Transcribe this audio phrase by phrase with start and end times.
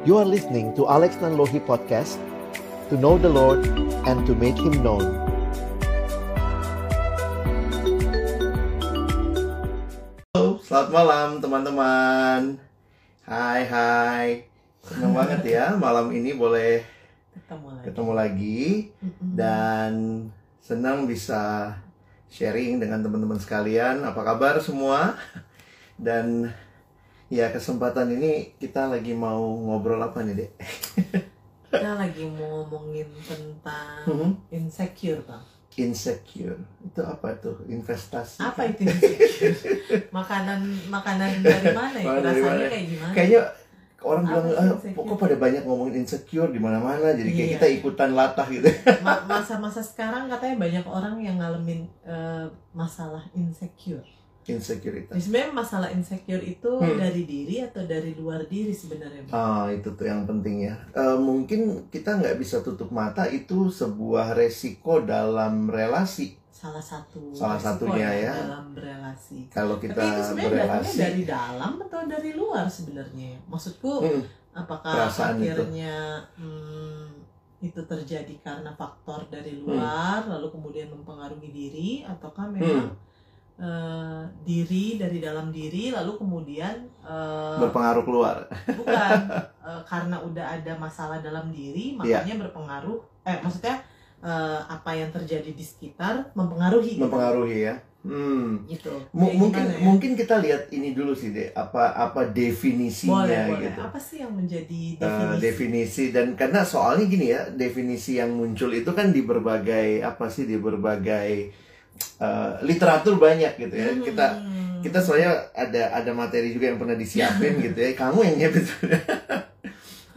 [0.00, 2.16] You are listening to Alex Nanlohi Podcast
[2.88, 3.68] To know the Lord
[4.08, 5.04] and to make Him known.
[10.32, 12.56] Halo, selamat malam teman-teman.
[13.28, 14.28] Hai hai.
[14.88, 16.80] Senang banget ya malam ini boleh
[17.36, 17.84] ketemu lagi.
[17.84, 18.62] ketemu lagi.
[19.20, 19.92] Dan
[20.64, 21.76] senang bisa
[22.32, 24.00] sharing dengan teman-teman sekalian.
[24.00, 25.20] Apa kabar semua?
[26.00, 26.56] Dan
[27.30, 30.50] ya kesempatan ini kita lagi mau ngobrol apa nih dek?
[31.70, 34.30] Kita lagi mau ngomongin tentang Mhm.
[34.50, 35.38] insecure bang.
[35.72, 37.62] Insecure Itu apa tuh?
[37.64, 38.42] Investasi?
[38.42, 39.54] Apa itu insecure?
[40.12, 42.04] makanan makanan dari mana ya?
[42.04, 42.68] Makanan dari Rasanya mana?
[42.68, 43.12] kayak gimana?
[43.14, 43.40] Kayaknya
[44.02, 47.54] orang bilang ah, insecure?" kok pada banyak ngomongin insecure di mana-mana jadi kayak Iya.
[47.56, 48.66] kita ikutan latah gitu.
[49.00, 54.02] Ma- masa-masa sekarang katanya banyak orang yang ngalamin eh, masalah insecure.
[54.52, 55.12] Insecuritas.
[55.12, 56.96] Jadi sebenarnya masalah insecure itu Hmm.
[56.96, 59.22] dari diri atau dari luar diri sebenarnya?
[59.28, 60.74] Ah itu tuh yang penting ya.
[60.90, 66.34] Eh, mungkin kita nggak bisa tutup mata itu sebuah resiko dalam relasi.
[66.50, 68.32] Salah satu Salah satunya ya.
[68.36, 69.48] dalam berelasi.
[69.48, 73.32] Kalau Tapi kita itu sebenarnya berelasi, dari dalam atau dari luar sebenarnya?
[73.46, 75.48] Maksudku Hmm, apakah Perasaan itu.
[75.48, 75.94] akhirnya
[76.36, 77.08] hmm,
[77.60, 83.08] itu terjadi karena faktor dari luar lalu kemudian mempengaruhi diri ataukah memang Hmm.
[83.60, 88.36] Eh, diri dari dalam diri lalu kemudian eh, berpengaruh keluar.
[88.72, 89.20] bukan
[89.68, 92.24] eh, karena udah ada masalah dalam diri Iya.
[92.24, 93.76] makanya berpengaruh eh maksudnya
[94.20, 97.04] eh, apa yang terjadi di sekitar mempengaruhi gitu.
[97.04, 97.76] Mempengaruhi ya.
[98.00, 98.64] Hmm.
[98.64, 99.76] gitu M- Kayak mungkin ya?
[99.84, 103.80] mungkin kita lihat ini dulu sih deh apa apa definisinya boleh boleh gitu.
[103.84, 108.88] apa sih yang menjadi definisi definisi dan karena soalnya gini ya definisi yang muncul itu
[108.96, 111.52] kan di berbagai apa sih di berbagai
[112.18, 113.90] eh, literatur banyak gitu ya.
[113.96, 114.80] Kita Hmm.
[114.80, 117.92] kita soalnya ada ada materi juga yang pernah disiapin gitu ya.
[117.92, 118.64] Kamu yang nyiapin.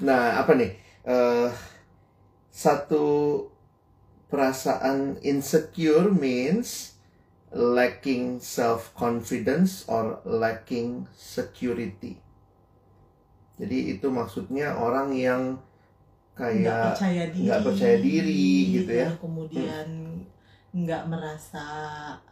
[0.04, 0.72] Nah apa nih?
[1.04, 1.48] Eh
[2.50, 3.06] satu
[4.28, 6.98] perasaan insecure means
[7.54, 12.18] lacking self confidence or lacking security.
[13.62, 15.62] Jadi itu maksudnya orang yang
[16.34, 19.10] nggak kayak percaya diri nggak percaya diri gitu ya.
[19.22, 19.88] kemudian
[20.74, 21.66] nggak merasa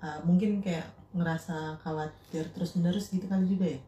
[0.02, 3.80] uh, mungkin kayak ngerasa khawatir terus menerus gitu kali juga ya?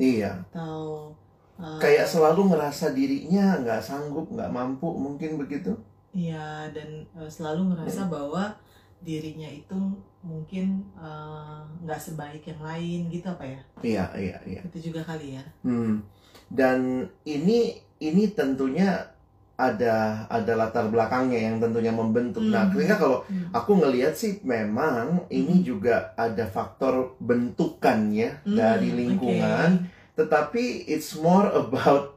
[0.00, 0.32] Iya.
[0.48, 1.12] Atau
[1.60, 5.76] uh, kayak selalu ngerasa dirinya nggak sanggup nggak mampu mungkin begitu?
[6.16, 8.56] Iya dan uh, selalu ngerasa bahwa
[8.98, 9.78] dirinya itu
[10.24, 13.60] mungkin uh, nggak sebaik yang lain gitu apa ya?
[13.84, 14.60] Iya iya iya.
[14.64, 15.44] Itu juga kali ya.
[15.62, 16.00] Hmm.
[16.48, 19.17] Dan ini ini tentunya
[19.58, 22.46] ada ada latar belakangnya yang tentunya membentuk.
[22.46, 22.78] Nah, Hmm.
[22.78, 23.50] ketika kalau Hmm.
[23.50, 25.66] aku ngelihat sih memang ini Hmm.
[25.66, 29.82] juga ada faktor bentukannya Hmm, dari lingkungan,
[30.14, 32.14] tetapi it's more about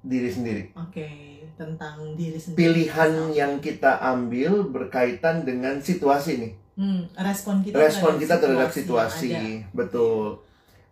[0.00, 0.70] diri sendiri.
[0.72, 1.10] oke Oke,
[1.58, 6.52] tentang diri sendiri Pilihan yang kita ambil berkaitan dengan situasi nih.
[6.72, 8.72] Hmm, respon kita Respon kita terhadap ada.
[8.72, 10.40] situasi, betul.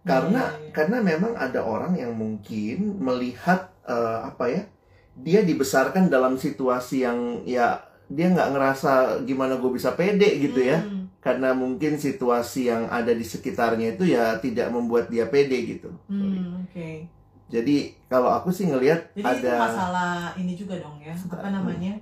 [0.01, 0.73] karena Iya, iya, iya.
[0.73, 4.63] karena memang ada orang yang mungkin melihat eh, apa ya
[5.25, 8.93] dia dibesarkan dalam situasi yang ya dia nggak ngerasa
[9.29, 14.07] gimana gue bisa pede gitu ya Hmm, karena mungkin situasi yang ada di sekitarnya itu
[14.09, 16.89] ya tidak membuat dia pede gitu hmm, oke
[17.49, 17.77] jadi
[18.13, 21.97] kalau aku sih ngelihat Jadi itu ada masalah ini juga dong ya, apa namanya?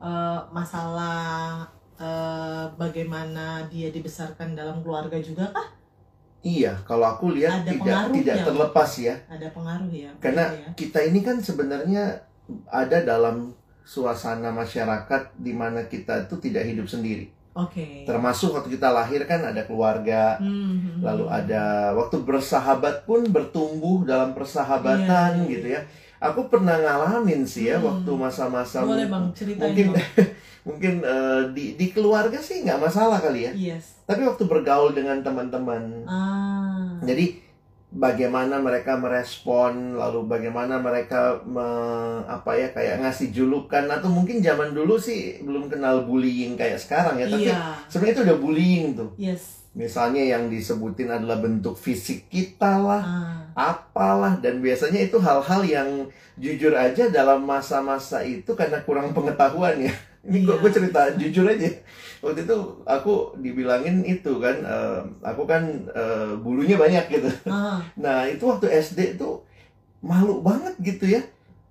[0.00, 1.66] Eh, masalah
[1.98, 5.68] eh, bagaimana dia dibesarkan dalam keluarga juga kah?
[6.40, 10.10] iya kalau aku lihat Ada tidak tidak terlepas ya Ada pengaruh ya?
[10.22, 10.68] Karena ya?
[10.72, 12.16] kita ini kan sebenarnya
[12.66, 13.52] ada dalam
[13.82, 18.06] suasana masyarakat di mana kita itu tidak hidup sendiri Oke.
[18.06, 21.34] termasuk waktu kita lahir kan ada keluarga Hmm, hmm, lalu hmm.
[21.34, 21.62] ada
[21.92, 25.80] waktu bersahabat pun bertumbuh dalam persahabatan Iya, iya, gitu ya
[26.20, 27.90] aku pernah ngalamin sih ya Hmm.
[27.90, 29.24] waktu masa-masa Boleh bang
[29.58, 29.86] mungkin
[30.68, 33.98] mungkin eh, di di keluarga sih nggak masalah kali ya Yes.
[34.04, 36.94] tapi waktu bergaul dengan teman-teman Ah.
[37.02, 37.49] jadi
[37.90, 44.70] bagaimana mereka merespon lalu bagaimana mereka me- apa ya kayak ngasih julukan atau mungkin zaman
[44.70, 47.74] dulu sih belum kenal bullying kayak sekarang ya tapi Iya.
[47.86, 49.58] sebenarnya itu udah bullying tuh Yes.
[49.70, 53.02] Misalnya yang disebutin adalah bentuk fisik kita lah,
[53.54, 53.70] Ah.
[53.70, 55.88] apalah dan biasanya itu hal-hal yang
[56.34, 59.94] jujur aja dalam masa-masa itu karena kurang pengetahuan ya.
[60.20, 60.74] Ini gue Iya.
[60.74, 61.70] cerita jujur aja.
[62.20, 67.30] Waktu itu aku dibilangin itu kan, eh, aku kan eh, bulunya banyak gitu.
[67.48, 67.80] Ah.
[68.02, 69.40] Nah itu waktu SD tuh
[70.04, 71.22] malu banget gitu ya.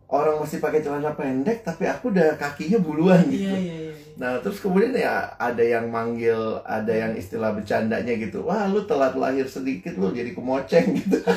[0.10, 3.46] Orang masih pakai celana pendek tapi aku udah kakinya buluan gitu.
[3.46, 3.94] Iya iya iya.
[4.18, 8.42] Nah terus kemudian ya ada yang manggil, ada yang istilah bercandanya gitu.
[8.42, 11.22] Wah lu telat lahir sedikit lu jadi kemoceng gitu.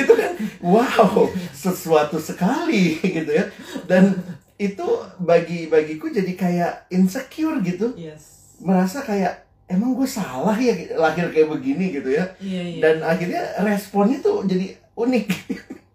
[0.00, 0.32] itu kan
[0.64, 3.44] wow sesuatu sekali gitu ya
[3.86, 4.16] dan
[4.60, 7.96] itu bagi bagiku jadi kayak insecure gitu.
[7.96, 8.60] Yes.
[8.60, 12.28] Merasa kayak emang gue salah ya lahir kayak begini gitu ya.
[12.36, 12.80] Iya iya.
[12.84, 15.26] Dan akhirnya responnya tuh jadi unik.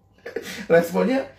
[0.73, 1.29] Responnya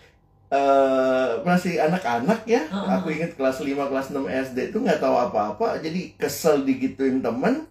[0.47, 2.63] eh masih anak-anak ya.
[2.63, 2.87] Heeh.
[2.95, 5.83] aku ingat kelas 5 kelas 6 SD itu nggak tahu apa-apa.
[5.83, 7.67] Jadi kesel digituin temen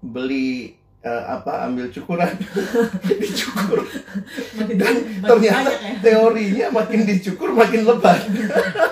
[0.00, 2.32] beli eh, apa ambil cukuran.
[3.20, 3.84] Dicukur.
[4.56, 5.92] Makin, dan makin ternyata banyak ya.
[6.00, 8.20] teorinya makin dicukur makin lebat.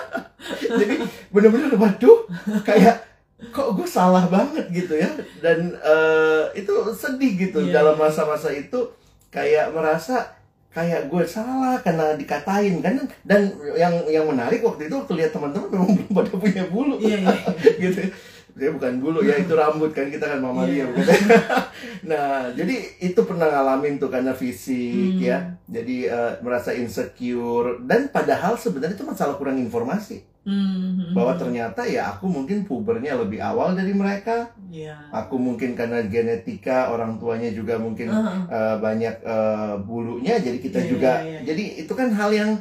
[0.79, 0.95] Jadi
[1.33, 2.29] bener-bener waduh
[2.61, 3.01] kayak
[3.49, 5.09] kok gue salah banget gitu ya?
[5.41, 8.01] Dan eh, itu sedih gitu Iya, dalam iya.
[8.05, 8.93] masa-masa itu
[9.33, 10.37] kayak merasa
[10.73, 12.77] kayak gue salah karena dikatain.
[12.85, 17.01] Kan dan yang yang menarik waktu itu waktu lihat teman-teman memang belum pada punya bulu.
[17.01, 17.35] Iya iya.
[17.81, 18.13] Gitu
[18.53, 20.85] saya bukan bulu ya itu rambut kan kita kan mamalia Iya.
[20.87, 21.19] bukan
[22.09, 25.19] nah jadi itu pernah ngalamin tuh karena fisik Hmm.
[25.19, 31.87] ya jadi eh, merasa insecure dan padahal sebenarnya itu masalah kurang informasi Hmm, bahwa ternyata
[31.87, 37.47] ya aku mungkin pubernya lebih awal dari mereka iya aku mungkin karena genetika orang tuanya
[37.47, 38.39] juga mungkin Heeh.
[38.49, 41.39] eh, banyak eh, bulunya jadi kita Iya, juga iya, iya.
[41.47, 42.51] jadi itu kan hal yang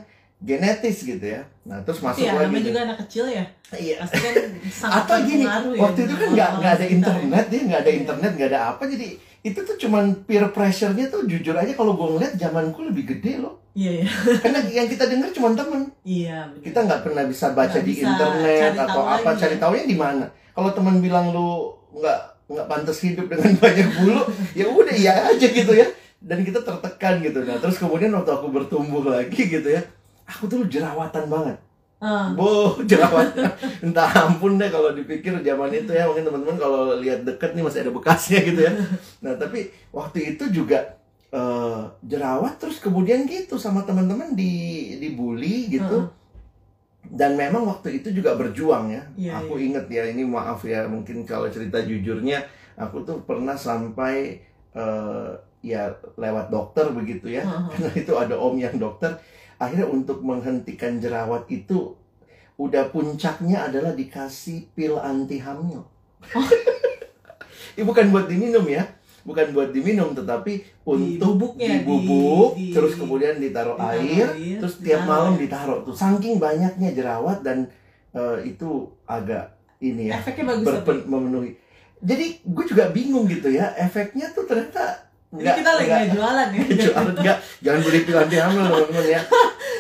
[0.43, 2.65] genetis gitu ya nah terus masuk Iya, lagi nih.
[2.67, 3.45] juga anak kecil ya.
[3.73, 4.35] iya Pasti kan
[4.81, 6.91] sangat atau gini ya waktu itu kan nggak nggak ada ya.
[6.91, 7.99] internet dia nggak ada Iya.
[7.99, 9.07] internet nggak ada apa jadi
[9.43, 13.63] itu tuh cuman peer pressure-nya tuh jujur aja kalau gue ngeliat zamanku lebih gede loh
[13.73, 14.07] Iya, iya.
[14.37, 18.05] karena yang kita dengar cuma temen Iya, kita nggak pernah bisa baca Nggak di bisa
[18.07, 19.61] internet cari atau apa lagi cari ya.
[19.61, 22.19] taunya di mana kalau teman bilang lu nggak
[22.49, 24.23] nggak pantas hidup dengan banyak bulu
[24.53, 25.87] ya udah iya aja gitu ya
[26.19, 29.81] dan kita tertekan gitu nah terus kemudian waktu aku bertumbuh lagi gitu ya
[30.33, 31.59] aku tuh jerawatan banget
[32.03, 37.23] Ah, Boh, jerawatnya entah ampun deh kalau dipikir zaman itu ya mungkin teman-teman kalau lihat
[37.23, 38.75] deket nih masih ada bekasnya gitu ya.
[39.23, 40.99] Nah tapi waktu itu juga
[41.31, 46.11] eh, jerawat terus kemudian gitu sama teman-teman di dibully gitu.
[47.07, 49.03] Dan memang waktu itu juga berjuang ya.
[49.15, 49.67] Iya, aku iya.
[49.71, 52.43] inget ya ini maaf ya mungkin kalau cerita jujurnya
[52.75, 54.43] aku tuh pernah sampai
[54.75, 55.31] eh,
[55.63, 57.47] ya lewat dokter begitu ya.
[57.47, 57.63] Heeh.
[57.79, 59.15] Karena itu ada om yang dokter
[59.63, 61.95] akhirnya untuk menghentikan jerawat itu
[62.55, 65.87] udah puncaknya adalah dikasih pil anti hamil.
[67.73, 68.85] Ini bukan buat diminum ya,
[69.23, 74.59] bukan buat diminum tetapi untuk bubuknya, di- dibubuk, di- terus kemudian ditaruh ditaruh air, air,
[74.61, 75.41] terus tiap ditaruh malam ya.
[75.41, 75.95] ditaruh tuh.
[75.95, 77.71] Saking banyaknya jerawat dan
[78.13, 81.51] eh, itu agak ini ya efeknya bagus berpen, memenuhi.
[82.03, 86.63] Jadi gue juga bingung gitu ya, efeknya tuh ternyata Ini kita lagi nggak jualan ya.
[86.85, 89.21] Jualan enggak, jangan beli pil anti hamil teman-teman ya.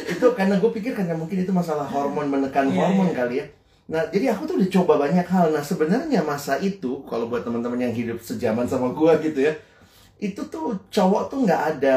[0.08, 3.14] Itu karena gue pikir karena mungkin itu masalah hormon menekan Iya, hormon iya.
[3.14, 3.46] kali ya.
[3.84, 5.52] Nah jadi aku tuh udah coba banyak hal.
[5.52, 9.52] Nah sebenarnya masa itu kalau buat teman-teman yang hidup sejaman sama gue gitu ya,
[10.16, 11.96] itu tuh cowok tuh nggak ada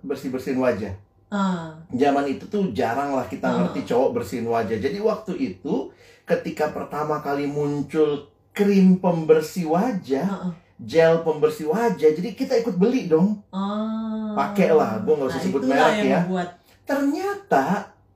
[0.00, 0.94] bersih bersihin wajah.
[1.26, 3.54] Ah, Zaman itu tuh jarang lah kita Ah.
[3.66, 4.78] ngerti cowok bersihin wajah.
[4.78, 5.90] Jadi waktu itu
[6.22, 10.52] ketika pertama kali muncul krim pembersih wajah, ah, ah.
[10.78, 13.40] Gel pembersih wajah, jadi kita ikut beli dong.
[13.48, 14.34] Ah.
[14.34, 16.20] Pakai lah, gua nggak usah Nah, sebut merek yang ya.
[16.22, 16.48] membuat
[16.86, 17.64] ternyata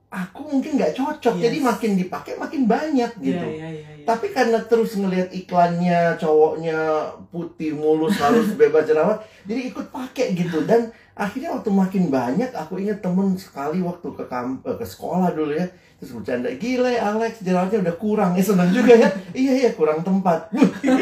[0.07, 1.43] aku mungkin nggak cocok Yes.
[1.43, 4.03] jadi makin dipakai makin banyak gitu Iya, iya, iya, iya.
[4.03, 6.79] tapi karena terus ngelihat iklannya cowoknya
[7.27, 12.81] putih mulus harus bebas jerawat jadi ikut pakai gitu dan akhirnya waktu makin banyak aku
[12.81, 15.69] ingat temen sekali waktu ke kamp eh, ke sekolah dulu ya.
[15.95, 18.31] Terus bercanda gila ya Alex jerawatnya udah kurang.
[18.33, 19.05] Ya seneng juga ya.
[19.37, 20.49] Iya iya kurang tempat.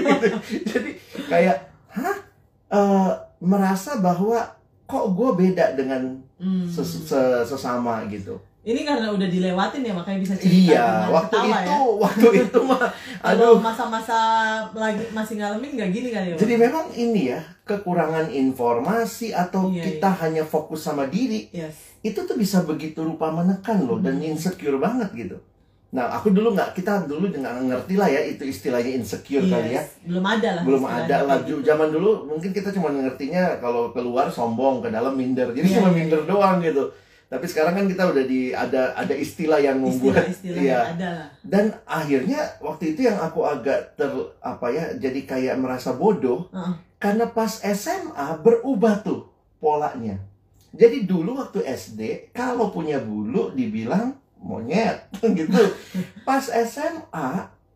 [0.71, 0.91] Jadi
[1.25, 1.57] kayak
[1.89, 2.17] hah?
[2.69, 4.43] Eh, merasa bahwa
[4.83, 6.63] kok gue beda dengan Hmm.
[6.65, 8.39] ses- se- sesama gitu.
[8.69, 11.97] Ini karena udah dilewatin ya makanya bisa cerita Iya, dengan waktu ketawa itu, ya.
[12.05, 12.81] waktu itu mah,
[13.23, 13.57] aduh.
[13.57, 14.19] masa-masa
[14.71, 16.33] lagi masih ngalamin nggak gini kali ya.
[16.33, 16.39] Bang?
[16.39, 21.97] Jadi memang ini ya kekurangan informasi atau Iya, kita hanya fokus sama diri yes.
[22.01, 24.29] itu tuh bisa begitu rupa menekan loh dan Hmm.
[24.29, 25.37] insecure banget gitu.
[25.89, 29.81] Nah aku dulu nggak kita dulu nggak ngerti lah ya itu istilahnya insecure kali ya.
[29.81, 29.97] Yes.
[30.03, 30.63] Belum ada lah.
[30.63, 31.65] belum ada lah gitu.
[31.65, 35.89] zaman dulu mungkin kita cuma ngertinya kalau keluar sombong ke dalam minder jadi Iya, cuma
[35.89, 36.85] iya, minder doang gitu
[37.29, 40.73] tapi sekarang kan kita udah di ada ada istilah yang membuat Istilah-istilah iya.
[40.73, 41.11] yang ada
[41.45, 44.09] dan akhirnya waktu itu yang aku agak ter
[44.41, 46.73] apa ya jadi kayak merasa bodoh Heeh.
[46.97, 49.29] karena pas SMA berubah tuh
[49.61, 50.17] polanya
[50.73, 55.05] jadi dulu waktu SD kalau punya bulu dibilang monyet
[55.37, 55.61] gitu
[56.25, 57.29] pas SMA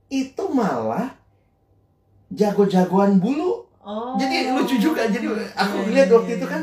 [0.10, 1.14] itu malah
[2.30, 4.16] jago-jagoan bulu Oh.
[4.16, 5.28] jadi lucu juga jadi
[5.60, 6.54] aku Iya, lihat iya, waktu itu iya.
[6.56, 6.62] kan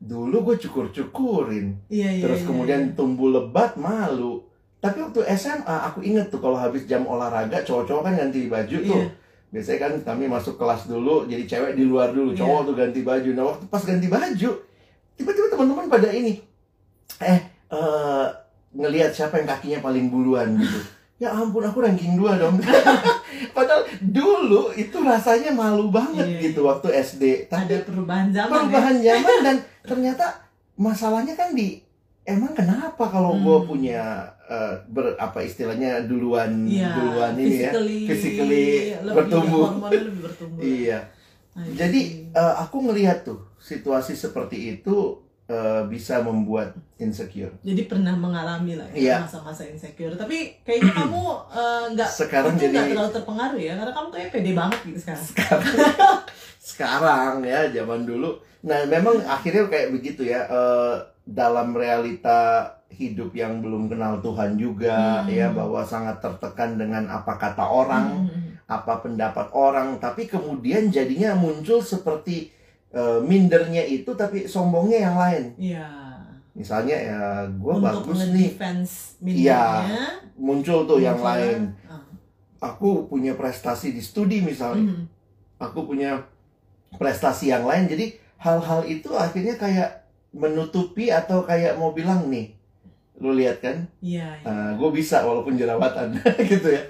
[0.00, 2.92] dulu gue cukur-cukurin Iya, iya, terus iya, kemudian iya.
[2.96, 4.42] tumbuh lebat malu
[4.80, 8.96] tapi waktu SMA aku inget tuh kalau habis jam olahraga cowok-cowok kan ganti baju tuh
[8.96, 9.08] Iya.
[9.52, 12.40] biasanya kan kami masuk kelas dulu jadi cewek di luar dulu Iya.
[12.40, 14.50] cowok tuh ganti baju nah waktu pas ganti baju
[15.14, 16.40] tiba-tiba teman-teman pada ini
[17.20, 18.26] eh eh,
[18.72, 20.80] ngelihat siapa yang kakinya paling buluan gitu
[21.20, 22.56] ya ampun aku ranking dua dong.
[23.56, 28.96] Padahal dulu itu rasanya malu banget Iya, gitu waktu SD ada tapi perubahan zaman perubahan
[28.98, 30.26] zaman dan ternyata
[30.74, 31.80] masalahnya kan di
[32.22, 33.42] emang kenapa kalau Hmm.
[33.42, 34.00] gue punya
[34.46, 36.72] eh, ber apa istilahnya duluan ya.
[36.82, 37.72] Iya, duluan ini ya?
[38.06, 38.66] physically,
[38.98, 39.62] lebih- bertumbuh.
[39.68, 40.60] hormonnya lebih bertumbuh.
[40.60, 40.98] Iya.
[41.50, 42.00] Nah, jadi
[42.30, 45.20] eh, aku ngelihat tuh situasi seperti itu
[45.50, 49.18] eh, bisa membuat insecure jadi pernah mengalami lah Iya.
[49.18, 53.72] ya masa-masa insecure tapi kayaknya kamu eh, nggak sekarang itu nggak jadi terlalu terpengaruh ya
[53.74, 55.62] karena kamu kayak pede banget gitu sekarang sekarang
[56.60, 58.30] sekarang ya zaman dulu
[58.60, 65.22] nah memang akhirnya kayak begitu ya eh, dalam realita hidup yang belum kenal Tuhan juga
[65.22, 65.30] Hmm.
[65.30, 68.50] ya bahwa sangat tertekan dengan apa kata orang Hmm.
[68.66, 72.50] apa pendapat orang tapi kemudian jadinya muncul seperti
[72.90, 75.44] eh, mindernya itu tapi sombongnya yang lain.
[75.56, 75.88] Iya.
[76.50, 78.50] misalnya ya gue bagus nih.
[79.46, 79.64] Iya,
[80.34, 81.70] muncul tuh yang lain.
[81.86, 82.02] Ah,
[82.60, 84.90] aku punya prestasi di studi misalnya.
[84.90, 85.04] Mhm.
[85.56, 86.16] aku punya
[86.98, 87.86] prestasi yang lain.
[87.86, 92.50] Jadi hal-hal itu akhirnya kayak menutupi atau kayak mau bilang nih.
[93.20, 93.84] Lu lihat kan?
[94.00, 94.74] Iya, iya.
[94.74, 96.16] gue bisa walaupun jerawatan.
[96.50, 96.82] Gitu ya.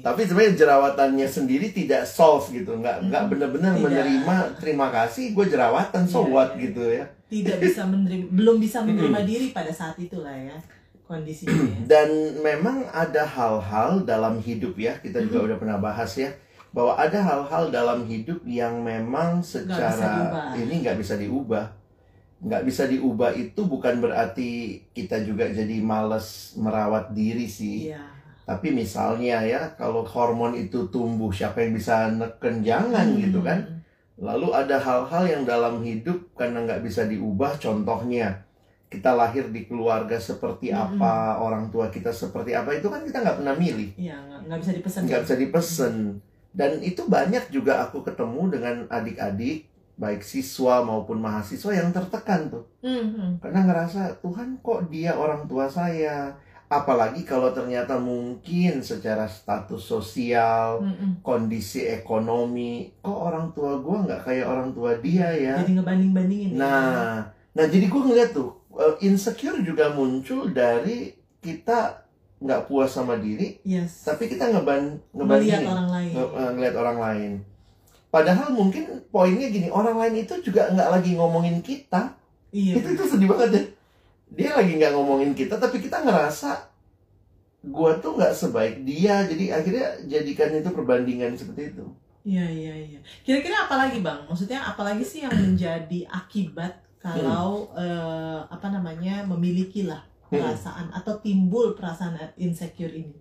[0.00, 3.32] Tapi sebenarnya jerawatannya sendiri tidak solve gitu nggak nggak Mm-mm.
[3.32, 6.60] benar-benar menerima terima kasih gue jerawatan so Iya, what iya.
[6.62, 10.56] gitu ya Tidak bisa menerima, belum bisa menerima diri pada saat itulah ya
[11.02, 11.52] kondisinya.
[11.52, 11.80] ya.
[11.92, 16.32] dan memang ada hal-hal dalam hidup ya kita juga udah pernah bahas ya
[16.68, 20.52] bahwa ada hal-hal dalam hidup yang memang secara diubah.
[20.56, 21.64] ini nggak bisa diubah
[22.38, 24.50] nggak bisa diubah itu bukan berarti
[24.92, 28.17] kita juga jadi males merawat diri sih Iya.
[28.48, 33.20] Tapi misalnya ya kalau hormon itu tumbuh siapa yang bisa neken jangan Hmm.
[33.20, 33.60] gitu kan
[34.18, 37.54] Lalu ada hal-hal yang dalam hidup karena nggak bisa diubah.
[37.54, 38.42] Contohnya,
[38.90, 40.98] kita lahir di keluarga seperti Mm-mm.
[40.98, 43.94] apa, orang tua kita seperti apa, itu kan kita nggak pernah milih.
[43.94, 45.00] Iya, nggak bisa dipesan.
[45.06, 45.94] Nggak bisa dipesen.
[46.50, 52.66] Dan itu banyak juga aku ketemu dengan adik-adik, baik siswa maupun mahasiswa yang tertekan tuh.
[52.82, 53.38] Mhm.
[53.38, 56.34] Karena ngerasa, Tuhan kok dia orang tua saya?
[56.68, 61.20] Apalagi kalau ternyata mungkin secara status sosial, Mhm.
[61.20, 66.50] kondisi ekonomi kok orang tua gue nggak kayak orang tua dia ya Jadi ngebanding-bandingin.
[66.50, 66.58] ya.
[66.58, 67.12] nah
[67.50, 72.04] nah jadi gue ngeliat tuh eh, insecure juga muncul dari kita
[72.38, 74.04] nggak puas sama diri Yes.
[74.04, 76.12] tapi kita ngeban ngebandingin orang lain.
[76.12, 77.32] nge- eh, ngeliat orang lain
[78.06, 82.12] padahal mungkin poinnya gini orang lain itu juga nggak lagi ngomongin kita
[82.48, 82.76] Iya.
[82.76, 83.62] itu itu sedih banget ya
[84.30, 86.50] dia lagi nggak ngomongin kita tapi kita ngerasa
[87.64, 91.86] gua tuh nggak sebaik dia jadi akhirnya jadikan itu perbandingan seperti itu
[92.28, 93.00] Iya, iya, iya.
[93.24, 94.28] Kira-kira apa lagi, Bang?
[94.28, 100.44] Maksudnya apa lagi sih yang menjadi akibat kalau eh, apa namanya memiliki lah Hmm.
[100.44, 103.16] perasaan atau timbul perasaan insecure ini?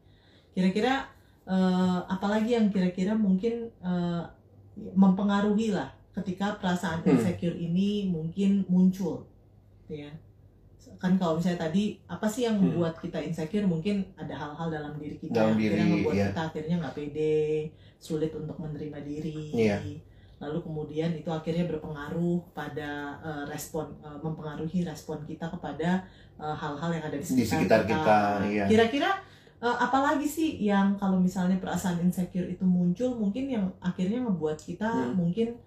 [0.51, 1.07] Kira-kira
[1.47, 4.23] eh, apalagi yang kira-kira mungkin eh,
[4.91, 7.15] mempengaruhi lah ketika perasaan Hmm.
[7.15, 9.23] insecure ini mungkin muncul,
[9.87, 10.11] ya
[10.97, 12.73] kan kalau misalnya tadi apa sih yang Hmm.
[12.73, 16.25] membuat kita insecure mungkin ada hal-hal dalam diri kita Dalam yang akhirnya diri, membuat ya.
[16.27, 17.35] kita akhirnya nggak pede
[17.97, 19.77] sulit untuk menerima diri Iya.
[20.37, 22.89] lalu kemudian itu akhirnya berpengaruh pada
[23.19, 26.05] eh, respon eh, mempengaruhi respon kita kepada
[26.37, 28.65] eh, hal-hal yang ada di sekitar, Di sekitar kita, iya.
[28.65, 29.09] kira-kira
[29.57, 34.85] eh, apalagi sih yang kalau misalnya perasaan insecure itu muncul mungkin yang akhirnya ngebuat kita
[34.89, 35.17] Hmm.
[35.17, 35.57] mungkin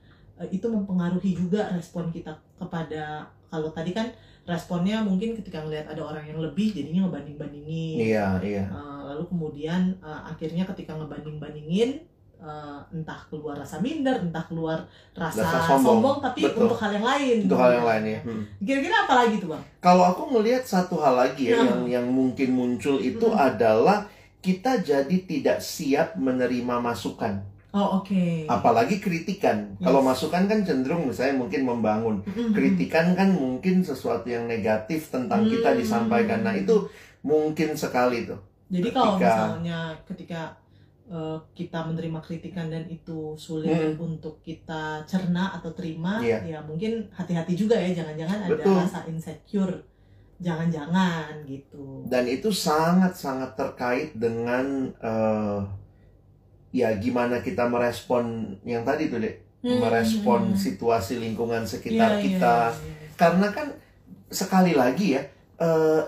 [0.48, 4.06] itu mempengaruhi juga respon kita kepada kalau tadi kan
[4.42, 9.80] responnya mungkin ketika ngelihat ada orang yang lebih jadinya ngebanding-bandingin iya iya Uh, lalu kemudian
[10.00, 11.98] uh, akhirnya ketika ngebanding-bandingin
[12.38, 15.98] uh, entah keluar rasa minder, entah keluar rasa, Rasa sombong.
[15.98, 16.16] sombong.
[16.22, 16.62] tapi Betul.
[16.64, 17.36] untuk hal yang lain.
[17.44, 18.42] itu hal yang lain ya Hmm.
[18.60, 19.62] Kira-kira apa lagi tuh bang?
[19.78, 21.66] kalau aku ngelihat satu hal lagi ya Hmm.
[21.66, 23.36] yang yang mungkin muncul itu Hmm.
[23.36, 24.06] adalah
[24.40, 28.44] kita jadi tidak siap menerima masukan Oh oke.
[28.46, 29.86] apalagi kritikan Yes.
[29.86, 32.16] kalau masukan kan cenderung misalnya mungkin membangun
[32.50, 35.78] kritikan kan mungkin sesuatu yang negatif tentang kita Hmm.
[35.78, 36.42] disampaikan.
[36.42, 36.90] Nah, itu
[37.22, 38.42] mungkin sekali tuh.
[38.66, 40.40] Jadi kalau ketika- misalnya ketika
[41.06, 43.98] uh, kita menerima kritikan dan itu sulit Hmm.
[43.98, 46.38] untuk kita cerna atau terima, Iya.
[46.46, 49.74] ya mungkin hati-hati juga ya, jangan-jangan ada rasa insecure,
[50.40, 52.06] jangan-jangan gitu.
[52.06, 55.60] Dan itu sangat-sangat terkait dengan eh,
[56.70, 59.36] ya gimana kita merespon yang tadi tuh, Dek.
[59.60, 60.56] Hmm, Merespon hmm.
[60.56, 62.56] situasi lingkungan sekitar iya, kita.
[62.72, 63.08] iya.
[63.12, 63.68] Karena kan
[64.32, 65.22] sekali lagi ya,
[65.60, 66.02] eh,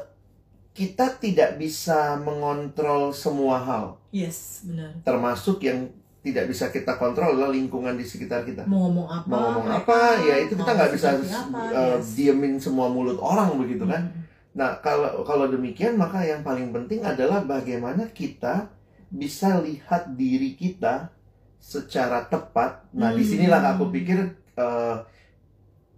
[0.73, 4.97] kita tidak bisa mengontrol semua hal, Yes, benar.
[5.05, 5.85] termasuk yang
[6.25, 8.65] tidak bisa kita kontrol adalah lingkungan di sekitar kita.
[8.65, 12.17] mau ngomong apa Mau ngomong apa, ya itu kita nggak bisa apa, uh, yes.
[12.17, 14.01] diemin semua mulut orang begitu kan.
[14.07, 14.23] Mm.
[14.53, 18.71] Nah, kalau kalau demikian maka yang paling penting adalah bagaimana kita
[19.13, 21.13] bisa lihat diri kita
[21.59, 22.89] secara tepat.
[22.91, 23.19] Nah, Hmm.
[23.19, 24.19] di sinilah aku pikir
[24.53, 24.97] eh,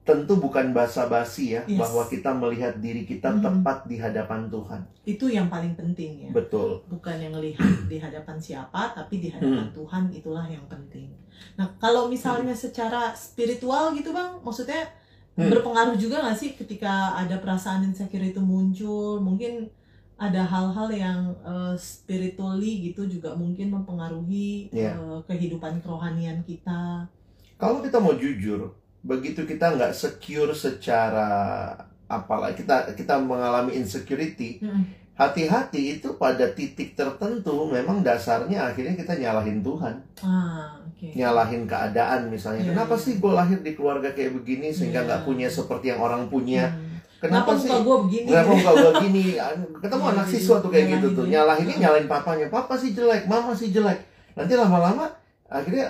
[0.04, 1.80] tentu bukan basa-basi ya Yes.
[1.80, 3.40] bahwa kita melihat diri kita Hmm.
[3.40, 4.80] tepat di hadapan Tuhan.
[5.04, 6.80] itu yang paling penting ya Betul.
[6.86, 9.74] bukan yang ngelihat di hadapan siapa tapi di hadapan Hmm.
[9.74, 11.08] Tuhan itulah yang penting
[11.56, 14.86] nah kalau misalnya secara spiritual gitu bang maksudnya
[15.34, 15.48] Hmm.
[15.50, 19.66] berpengaruh juga nggak sih ketika ada perasaan insecure itu muncul mungkin
[20.16, 24.94] ada hal-hal yang eh, spiritually gitu juga mungkin mempengaruhi Iya.
[24.94, 27.02] eh, kehidupan kerohanian kita
[27.54, 28.66] Kalau kita mau jujur,
[29.00, 31.70] begitu kita nggak secure secara
[32.04, 34.84] apalah kita kita mengalami insecurity, Mm-mm.
[35.14, 39.94] hati-hati itu pada titik tertentu memang dasarnya akhirnya kita nyalahin Tuhan.
[40.20, 43.02] ah oke nyalahin keadaan misalnya Iya, kenapa iya.
[43.02, 46.83] sih gue lahir di keluarga kayak begini sehingga nggak punya seperti yang orang punya Hmm.
[47.24, 49.24] Kenapa, kenapa sih gue begini kenapa muka gue gini
[49.78, 51.30] ketemu Iya, anak iya, siswa tuh kayak gitu tuh ya.
[51.34, 51.82] nyalahinnya Hmm.
[51.82, 53.98] nyalahin papanya papa sih jelek mama sih jelek
[54.32, 55.06] nanti lama-lama
[55.46, 55.86] akhirnya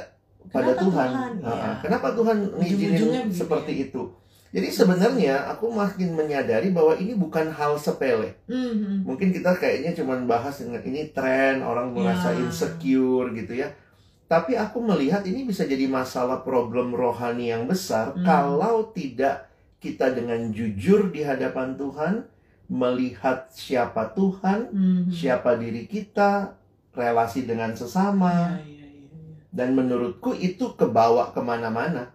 [0.46, 1.32] pada Kenapa Tuhan, Tuhan?
[1.42, 1.70] Iya.
[1.80, 3.84] kenapa Tuhan ngizinin seperti ya.
[3.84, 4.02] itu
[4.50, 8.98] jadi sebenarnya aku makin menyadari bahwa ini bukan hal sepele Hmm, hmm.
[9.02, 12.38] mungkin kita kayaknya cuman bahas dengan ini tren orang merasa Ya.
[12.40, 13.72] insecure gitu ya
[14.24, 18.22] tapi aku melihat ini bisa jadi masalah problem rohani yang besar Hmm.
[18.22, 19.48] kalau tidak
[19.84, 22.24] kita dengan jujur di hadapan Tuhan
[22.66, 25.04] melihat siapa Tuhan Hmm.
[25.12, 26.56] siapa diri kita
[26.96, 29.36] relasi dengan sesama iya, iya, iya.
[29.52, 32.08] dan menurutku itu kebawa ke mana-mana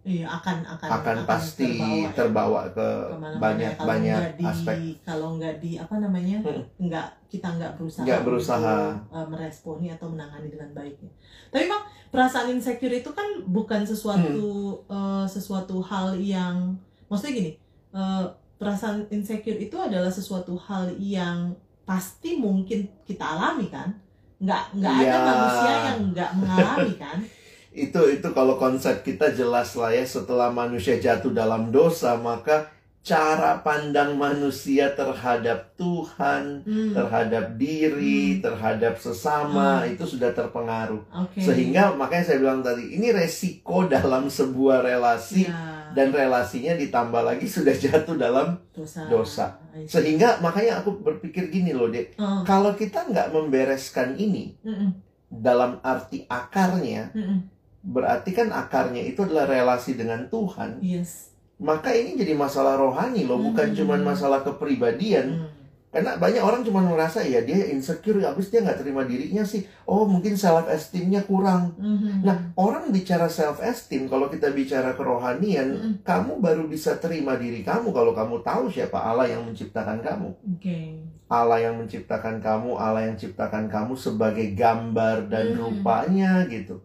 [0.00, 2.88] Iya akan akan akan pasti terbawa, ya, terbawa ke
[3.36, 6.64] banyak Kalau banyak di, aspek Kalau nggak di apa namanya, Hmm.
[6.80, 8.76] nggak kita nggak berusaha, Nggak berusaha.
[8.96, 11.12] untuk, uh, meresponi atau menangani dengan baiknya.
[11.52, 14.40] Tapi bang perasaan insecure itu kan bukan sesuatu
[14.88, 14.88] Hmm.
[14.88, 17.52] uh, sesuatu hal yang maksudnya gini,
[17.90, 18.24] uh,
[18.56, 23.90] perasaan insecure itu adalah sesuatu hal yang pasti mungkin kita alami kan.
[24.38, 25.18] Nggak nggak ada Iya.
[25.26, 27.18] manusia yang nggak mengalami kan.
[27.70, 32.66] itu itu kalau konsep kita jelas lah ya setelah manusia jatuh dalam dosa maka
[33.00, 38.40] cara pandang manusia terhadap Tuhan Hmm, terhadap diri Hmm.
[38.42, 39.96] terhadap sesama Hmm.
[39.96, 41.40] itu sudah terpengaruh Oke.
[41.40, 47.48] sehingga makanya saya bilang tadi ini resiko dalam sebuah relasi Iya, dan relasinya ditambah lagi
[47.48, 49.08] sudah jatuh dalam dosa.
[49.08, 49.46] dosa.
[49.82, 54.92] Sehingga makanya aku berpikir gini loh dek Oh, kalau kita nggak membereskan ini mm-mm,
[55.30, 57.48] dalam arti akarnya mm-mm.
[57.82, 61.29] berarti kan akarnya itu adalah relasi dengan Tuhan Yes.
[61.60, 63.76] Maka ini jadi masalah rohani loh bukan Hmm.
[63.76, 65.48] cuma masalah kepribadian Hmm.
[65.90, 70.04] karena banyak orang cuma merasa ya dia insecure habis dia nggak terima dirinya sih oh
[70.04, 72.22] mungkin self esteemnya kurang Mhm.
[72.22, 75.92] nah orang bicara self esteem kalau kita bicara kerohanian Mm-mm.
[76.00, 80.78] kamu baru bisa terima diri kamu kalau kamu tahu siapa Allah yang menciptakan kamu Oke.
[81.26, 85.58] Allah yang menciptakan kamu Allah yang ciptakan kamu sebagai gambar dan Hmm.
[85.60, 86.78] rupanya gitu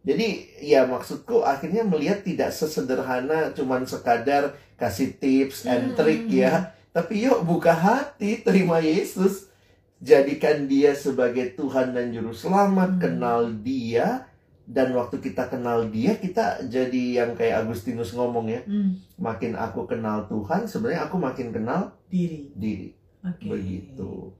[0.00, 5.96] jadi ya maksudku akhirnya melihat tidak sesederhana cuman sekadar kasih tips and Hmm.
[5.96, 9.52] trick ya tapi yuk buka hati terima Yesus
[10.00, 13.00] jadikan dia sebagai Tuhan dan juru selamat Hmm.
[13.00, 14.24] kenal dia
[14.64, 18.96] dan waktu kita kenal dia kita jadi yang kayak Agustinus ngomong ya Hmm.
[19.18, 22.48] makin aku kenal Tuhan sebenarnya aku makin kenal Diri.
[22.56, 22.88] diri
[23.20, 23.44] Oke.
[23.46, 24.32] begitu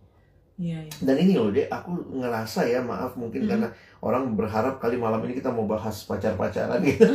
[0.60, 0.92] Iya, iya.
[1.00, 3.48] dan ini loh deh aku ngerasa ya maaf mungkin Mhm.
[3.48, 3.68] karena
[3.98, 7.08] orang berharap kali malam ini kita mau bahas pacar-pacaran gitu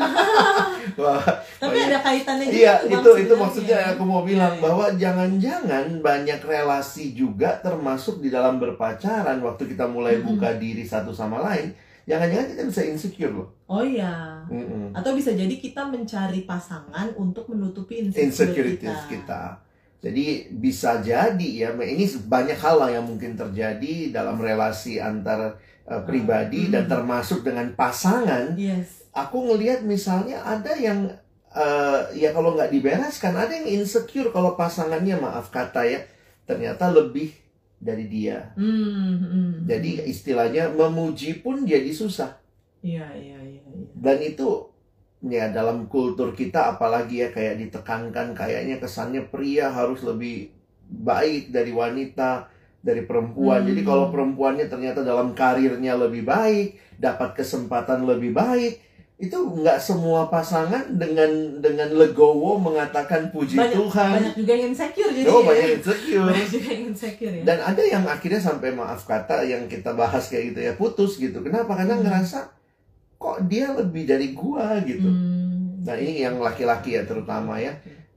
[0.98, 1.22] Wah,
[1.56, 4.64] Tapi ada kaitannya juga iya itu itu maksudnya yang aku mau bilang Iya, iya.
[4.64, 10.26] bahwa jangan-jangan banyak relasi juga termasuk di dalam berpacaran waktu kita mulai Mhm.
[10.28, 11.70] buka diri satu sama lain
[12.04, 14.46] jangan-jangan kita bisa insecure loh Oh iya.
[14.46, 14.94] Mm-mm.
[14.94, 19.58] Atau bisa jadi kita mencari pasangan untuk menutupi insecure insecurities kita.
[20.06, 25.58] Jadi bisa jadi ya, ini banyak hal lah yang mungkin terjadi dalam relasi antar
[25.90, 26.78] uh, pribadi Hmm.
[26.78, 28.54] dan termasuk dengan pasangan.
[28.54, 29.10] Yes.
[29.18, 31.10] Aku ngelihat misalnya ada yang
[31.50, 36.06] uh, ya kalau nggak dibereskan, ada yang insecure kalau pasangannya maaf kata ya
[36.46, 37.34] ternyata lebih
[37.82, 38.54] dari dia.
[38.54, 39.52] Hmm, hmm.
[39.66, 42.38] Jadi istilahnya memuji pun jadi susah.
[42.86, 43.90] Iya, iya, iya, iya.
[43.98, 44.70] Dan itu
[45.22, 50.52] ya dalam kultur kita apalagi ya kayak ditekankan kayaknya kesannya pria harus lebih
[50.86, 52.46] baik dari wanita
[52.80, 53.66] dari perempuan.
[53.66, 53.70] Hmm.
[53.74, 58.78] Jadi kalau perempuannya ternyata dalam karirnya lebih baik, dapat kesempatan lebih baik,
[59.16, 64.12] itu nggak semua pasangan dengan dengan legowo mengatakan puji Banyak- Tuhan.
[64.14, 65.48] banyak juga yang insecure jadi Oh, ya.
[65.50, 66.26] banyak insecure.
[66.28, 70.28] banyak juga yang insecure ya Dan ada yang akhirnya sampai maaf kata yang kita bahas
[70.28, 71.42] kayak gitu ya putus gitu.
[71.42, 71.74] Kenapa?
[71.74, 72.06] Karena Hmm.
[72.06, 72.40] ngerasa
[73.16, 75.08] kok dia lebih dari gua gitu.
[75.08, 75.82] Hmm.
[75.82, 77.74] Nah ini yang laki-laki ya terutama ya.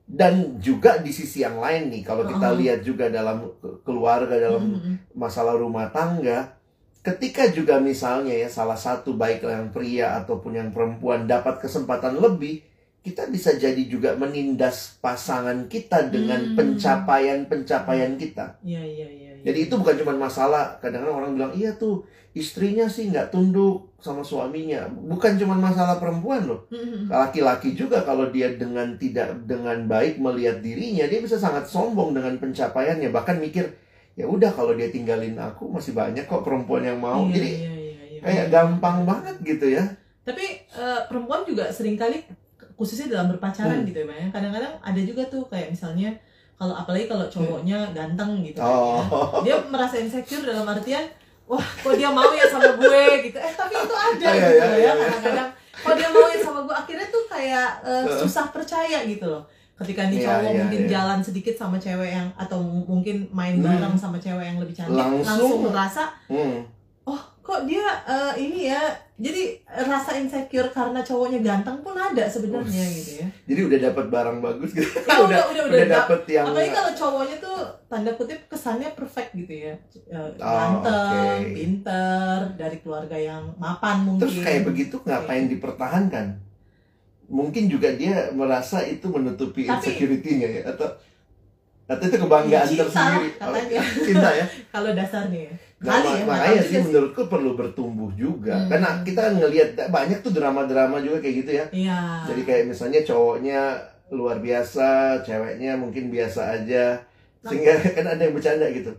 [0.08, 2.56] Dan juga di sisi yang lain nih kalau kita Oh.
[2.56, 6.56] lihat juga dalam ke- keluarga dalam Hmm, hmm, masalah rumah tangga,
[7.04, 12.64] ketika juga misalnya ya salah satu baik yang pria ataupun yang perempuan dapat kesempatan lebih,
[12.98, 16.56] kita bisa jadi juga menindas pasangan kita dengan Hmm.
[16.56, 18.56] pencapaian-pencapaian kita.
[18.64, 19.27] Iya iya iya.
[19.40, 19.52] Iya.
[19.52, 20.76] Jadi itu bukan cuma masalah.
[20.78, 22.02] Kadang-kadang orang bilang iya tuh
[22.34, 24.86] istrinya sih nggak tunduk sama suaminya.
[24.86, 26.66] Bukan cuma masalah perempuan loh.
[26.70, 31.66] Hmm, hmm, Laki-laki juga kalau dia dengan tidak dengan baik melihat dirinya, dia bisa sangat
[31.66, 33.10] sombong dengan pencapaiannya.
[33.10, 33.66] Bahkan mikir
[34.14, 37.26] ya udah kalau dia tinggalin aku masih banyak kok perempuan yang mau.
[37.26, 38.20] Iya, Jadi iya, iya, iya.
[38.22, 39.84] kayak gampang banget gitu ya.
[40.22, 42.22] Tapi eh, perempuan juga sering kali
[42.78, 43.88] khususnya dalam berpacaran Hmm.
[43.90, 44.28] gitu ya, ya.
[44.30, 46.14] Kadang-kadang ada juga tuh kayak misalnya
[46.58, 48.98] kalau apalagi kalau cowoknya ganteng gitu kan, Oh.
[48.98, 49.02] ya.
[49.44, 51.06] Dia merasa insecure dalam artian
[51.44, 53.38] wah, kok dia mau ya sama gue gitu.
[53.38, 54.92] Eh, tapi itu ada Iya, gitu iya, iya, ya.
[54.92, 54.92] iya.
[55.08, 59.46] Kadang-kadang kok dia mau ya sama gue akhirnya tuh kayak eh, susah percaya gitu loh.
[59.74, 63.64] Ketika nih cowok mungkin jalan sedikit sama cewek yang atau mungkin main Hmm.
[63.64, 65.22] bareng sama cewek yang lebih cantik, Langsung.
[65.24, 66.66] langsung merasa Hmm.
[67.04, 68.82] oh kok dia eh, ini ya
[69.18, 74.38] jadi rasa insecure karena cowoknya ganteng pun ada sebenarnya gitu ya Jadi udah dapat barang
[74.38, 74.86] bagus gitu.
[75.00, 75.86] Ya, udah, udah, udah.
[75.90, 79.74] dapet yang apalagi kalau cowoknya tuh tanda kutip kesannya perfect gitu ya
[80.06, 81.50] Eh, Oh, ganteng oke.
[81.52, 86.26] pinter dari keluarga yang mapan mungkin Terus kayak begitu ngapain dipertahankan?
[87.28, 90.88] Mungkin juga dia merasa itu menutupi insecurity-nya ya atau
[91.86, 93.28] atau itu kebanggaan Cinta, tersendiri.
[93.34, 93.80] katanya.
[93.80, 94.44] Oh, cinta ya.
[94.72, 98.54] kalau dasarnya ya Kali mak- ya, makanya sih menurutku perlu bertumbuh juga.
[98.56, 98.68] Hmm.
[98.68, 101.64] Karena kita ngelihat banyak tuh drama-drama juga kayak gitu ya.
[101.70, 103.60] iya Jadi kayak misalnya cowoknya
[104.08, 104.88] luar biasa,
[105.22, 106.98] ceweknya mungkin biasa aja.
[107.40, 108.90] Sehingga kan ada yang bercanda gitu.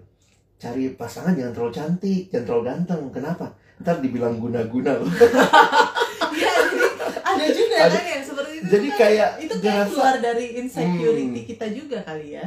[0.55, 3.01] Cari pasangan jangan terlalu cantik, jangan terlalu ganteng.
[3.11, 3.45] Kenapa?
[3.77, 5.11] Ntar dibilang guna-guna loh.
[6.29, 6.87] Iya, jadi
[7.25, 11.47] ada juga Ada- kan yang seperti itu jadi kayak itu kayak keluar dari insecurity Hmm.
[11.47, 12.45] kita juga kali ya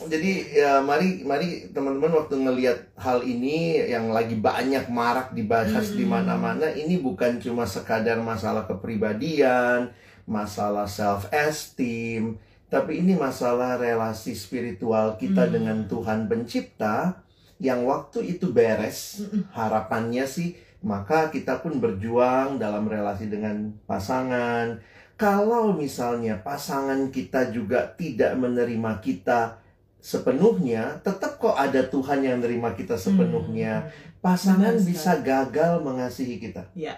[0.00, 5.96] Jadi ya mari mari teman-teman waktu ngelihat hal ini yang lagi banyak marak dibahas Hmm.
[6.00, 9.92] di mana-mana ini bukan cuma sekadar masalah kepribadian,
[10.24, 12.40] masalah self esteem,
[12.72, 15.52] tapi ini masalah relasi spiritual kita Hmm.
[15.52, 17.20] dengan Tuhan pencipta
[17.60, 19.52] yang waktu itu beres, Mm-mm.
[19.52, 24.80] harapannya sih maka kita pun berjuang dalam relasi dengan pasangan.
[25.20, 29.60] Kalau misalnya pasangan kita juga tidak menerima kita
[30.00, 33.88] sepenuhnya, tetap kok ada Tuhan yang menerima kita sepenuhnya.
[34.20, 36.68] Pasangan Benar bisa gagal mengasihi kita.
[36.76, 36.96] Iya.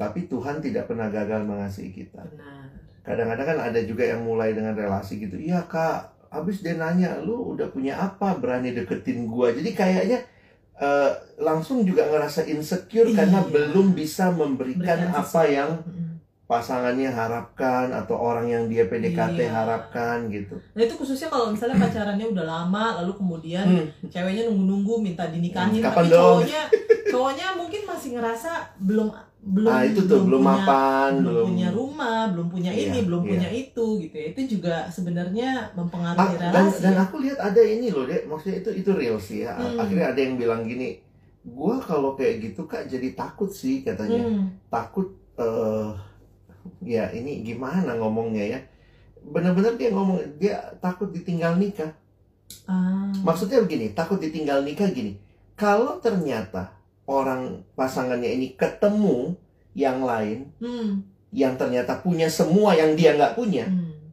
[0.00, 2.24] Tapi Tuhan tidak pernah gagal mengasihi kita.
[3.02, 5.36] Kadang-kadang kan ada juga yang mulai dengan relasi gitu.
[5.36, 9.52] Iya kak, habis dia nanya, lu udah punya apa berani deketin gua.
[9.52, 10.24] Jadi kayaknya
[10.80, 13.50] eh, langsung juga ngerasa insecure karena Iya.
[13.52, 16.01] belum bisa memberikan Berikan apa yang Mm-mm.
[16.52, 19.48] Pasangannya harapkan atau orang yang dia PDKT Iya.
[19.50, 20.60] harapkan gitu.
[20.76, 23.88] Nah itu khususnya kalau misalnya pacarannya udah lama lalu kemudian Hmm.
[24.06, 26.20] ceweknya nunggu-nunggu minta dinikahin Hmm, kapan tapi dong?
[26.44, 26.62] cowoknya
[27.12, 29.08] cowoknya mungkin masih ngerasa belum
[29.42, 32.98] belum ah itu tuh belum, punya, mapan, belum, belum punya rumah, belum punya Iya, ini,
[33.02, 33.30] belum iya.
[33.32, 34.26] punya itu gitu ya.
[34.30, 36.78] Itu juga sebenarnya Ah, mempengaruhi dan, relasi.
[36.78, 37.00] dan ya.
[37.00, 39.80] aku lihat ada ini loh dek maksudnya itu itu real sih ya Hmm.
[39.80, 41.00] akhirnya ada yang bilang gini
[41.42, 44.46] gua kalau kayak gitu kak jadi takut sih katanya Hmm.
[44.68, 45.90] takut eh
[46.80, 48.60] ya ini gimana ngomongnya ya
[49.22, 51.92] bener-bener dia ngomong dia takut ditinggal nikah
[52.68, 53.08] Ah.
[53.24, 55.16] maksudnya begini takut ditinggal nikah gini
[55.56, 56.68] kalau ternyata
[57.08, 59.32] orang pasangannya ini ketemu
[59.72, 61.00] yang lain Hmm.
[61.32, 64.12] yang ternyata punya semua yang dia nggak punya Hmm.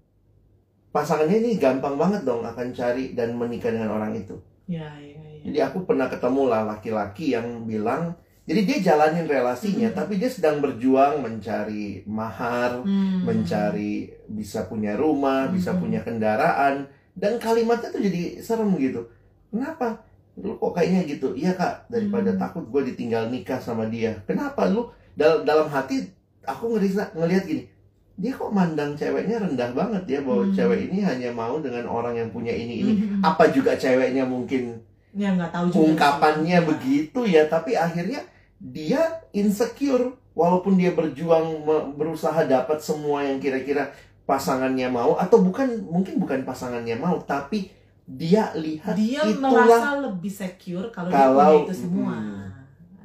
[0.89, 5.41] pasangannya ini gampang banget dong akan cari dan menikah dengan orang itu Ya, ya, ya.
[5.49, 8.13] Jadi aku pernah ketemu lah laki-laki yang bilang,
[8.49, 9.97] jadi dia jalanin relasinya, Hmm.
[9.97, 13.21] tapi dia sedang berjuang mencari mahar, Hmm.
[13.21, 15.79] mencari bisa punya rumah, bisa Hmm.
[15.79, 19.05] punya kendaraan, dan kalimatnya tuh jadi serem gitu.
[19.53, 20.01] Kenapa?
[20.35, 21.38] Lu kok kayaknya gitu?
[21.38, 22.39] Iya kak, daripada Hmm.
[22.39, 24.17] takut gue ditinggal nikah sama dia.
[24.25, 24.89] Kenapa lu?
[25.13, 26.09] Dal dalam hati
[26.41, 27.69] aku ngerisa ngelihat gini,
[28.15, 30.55] dia kok mandang ceweknya rendah banget ya bahwa Hmm.
[30.55, 32.93] cewek ini hanya mau dengan orang yang punya ini ini.
[32.97, 33.21] Hmm.
[33.21, 34.79] Apa juga ceweknya mungkin
[35.12, 35.81] Ya nggak tahu juga.
[35.85, 36.67] ungkapannya sih.
[36.69, 38.21] begitu ya tapi akhirnya
[38.59, 41.63] dia insecure walaupun dia berjuang
[41.95, 43.89] berusaha dapat semua yang kira-kira
[44.23, 47.71] pasangannya mau atau bukan mungkin bukan pasangannya mau tapi
[48.05, 52.15] dia lihat Dia itulah merasa lebih secure kalau, dia Kalau- punya itu semua.
[52.17, 52.47] Hmm.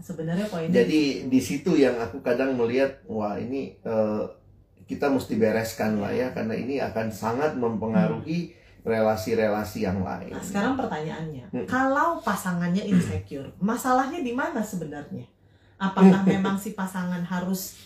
[0.01, 4.23] sebenarnya poinnya Jadi di situ yang aku kadang melihat, wah ini eh,
[4.85, 8.53] kita mesti bereskan lah ya, karena ini akan sangat mempengaruhi
[8.85, 10.29] relasi-relasi yang lain.
[10.29, 11.65] Nah, sekarang pertanyaannya, Hmm.
[11.65, 15.25] kalau pasangannya insecure, masalahnya di mana sebenarnya?
[15.77, 17.79] Apakah memang si pasangan harus,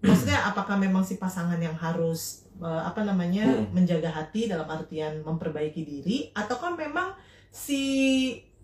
[0.00, 3.66] maksudnya apakah memang si pasangan yang harus eh, apa namanya Hmm.
[3.72, 7.12] menjaga hati dalam artian memperbaiki diri, ataukah memang
[7.48, 7.82] si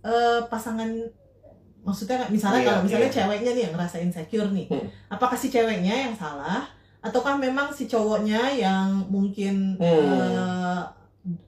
[0.01, 0.89] eh, pasangan,
[1.81, 3.17] maksudnya misalnya Iya, kalau misalnya iya.
[3.17, 4.87] ceweknya nih yang ngerasa insecure nih, Hmm.
[5.09, 6.65] apakah si ceweknya yang salah,
[7.01, 9.85] ataukah memang si cowoknya yang mungkin Hmm.
[9.85, 10.81] eh,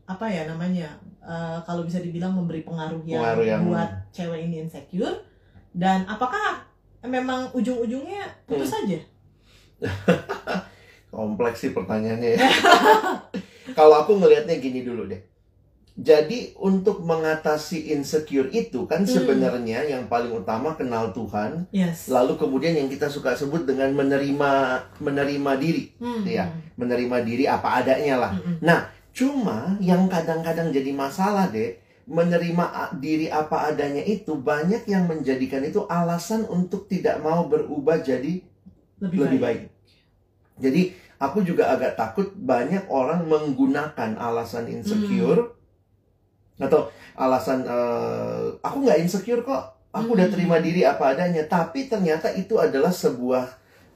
[0.05, 0.89] apa ya namanya
[1.23, 5.23] eh, kalau bisa dibilang memberi pengaruh yang, Pengaruh yang- buat cewek ini insecure
[5.73, 6.61] dan apakah
[7.03, 8.77] memang ujung-ujungnya putus Hmm.
[8.79, 8.99] saja
[11.13, 12.39] Kompleks sih pertanyaannya ya.
[13.79, 15.21] Kalau aku ngelihatnya gini dulu deh.
[15.93, 19.13] Jadi untuk mengatasi insecure itu kan Hmm.
[19.13, 24.53] sebenarnya yang paling utama kenal Tuhan, yes lalu kemudian yang kita suka sebut dengan menerima
[24.97, 28.33] menerima diri, Hmm, hmm, menerima diri apa adanya lah.
[28.33, 28.81] hmm, hmm.
[29.13, 32.65] Cuma yang kadang-kadang jadi masalah deh, menerima
[32.99, 38.43] diri apa adanya itu banyak yang menjadikan itu alasan untuk tidak mau berubah jadi
[39.03, 39.63] lebih, lebih baik, baik.
[40.59, 40.83] Jadi
[41.19, 45.55] aku juga agak takut banyak orang menggunakan alasan insecure
[46.61, 46.89] atau
[47.19, 50.35] alasan eh, aku nggak insecure kok, aku udah Hmm.
[50.35, 51.43] terima diri apa adanya.
[51.47, 53.45] Tapi ternyata itu adalah sebuah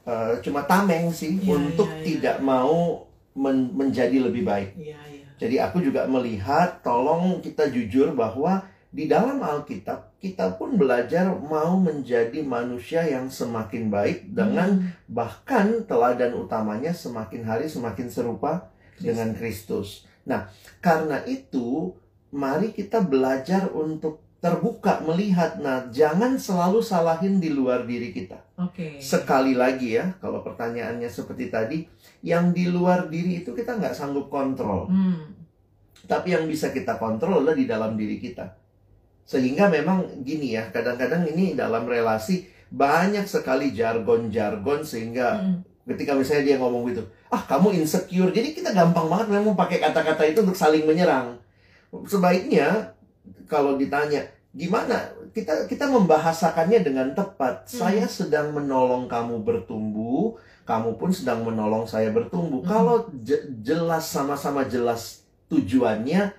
[0.07, 2.05] eh, cuma tameng sih Iya, untuk iya, iya.
[2.05, 4.71] tidak mau men- menjadi lebih baik.
[4.79, 10.81] iya iya Jadi aku juga melihat, tolong kita jujur bahwa di dalam Alkitab kita pun
[10.81, 18.09] belajar mau menjadi manusia yang semakin baik dengan Hmm, bahkan teladan utamanya semakin hari semakin
[18.09, 20.09] serupa dengan Kristus.
[20.25, 20.49] Nah,
[20.81, 21.93] karena itu
[22.33, 25.59] mari kita belajar untuk terbuka melihat.
[25.61, 28.41] Nah, jangan selalu salahin di luar diri kita.
[28.57, 31.79] oke Sekali lagi ya, kalau pertanyaannya seperti tadi,
[32.25, 34.89] yang di luar diri itu kita nggak sanggup kontrol.
[34.89, 35.35] Hmm,
[36.07, 38.47] Tapi yang bisa kita kontrol adalah di dalam diri kita.
[39.27, 46.55] Sehingga memang gini ya, kadang-kadang ini dalam relasi banyak sekali jargon-jargon sehingga hmm, ketika misalnya
[46.55, 48.31] dia ngomong gitu, ah kamu insecure.
[48.31, 51.39] Jadi kita gampang banget memang pakai kata-kata itu untuk saling menyerang.
[52.07, 52.95] Sebaiknya
[53.51, 54.27] kalau ditanya
[54.57, 57.69] gimana kita kita membahasakannya dengan tepat.
[57.69, 57.77] Hmm.
[57.85, 62.61] Saya sedang menolong kamu bertumbuh, kamu pun sedang menolong saya bertumbuh.
[62.67, 62.69] Hmm.
[62.69, 66.35] Kalau je- jelas sama-sama jelas tujuannya,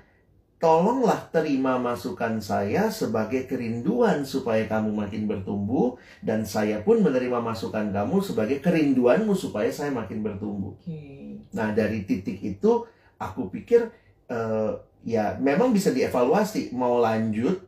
[0.57, 7.93] tolonglah terima masukan saya sebagai kerinduan supaya kamu makin bertumbuh dan saya pun menerima masukan
[7.93, 10.73] kamu sebagai kerinduanmu supaya saya makin bertumbuh.
[10.75, 11.17] oke
[11.53, 12.83] Nah, dari titik itu
[13.21, 13.87] aku pikir
[14.27, 14.71] eh,
[15.05, 17.63] ya memang bisa dievaluasi mau lanjut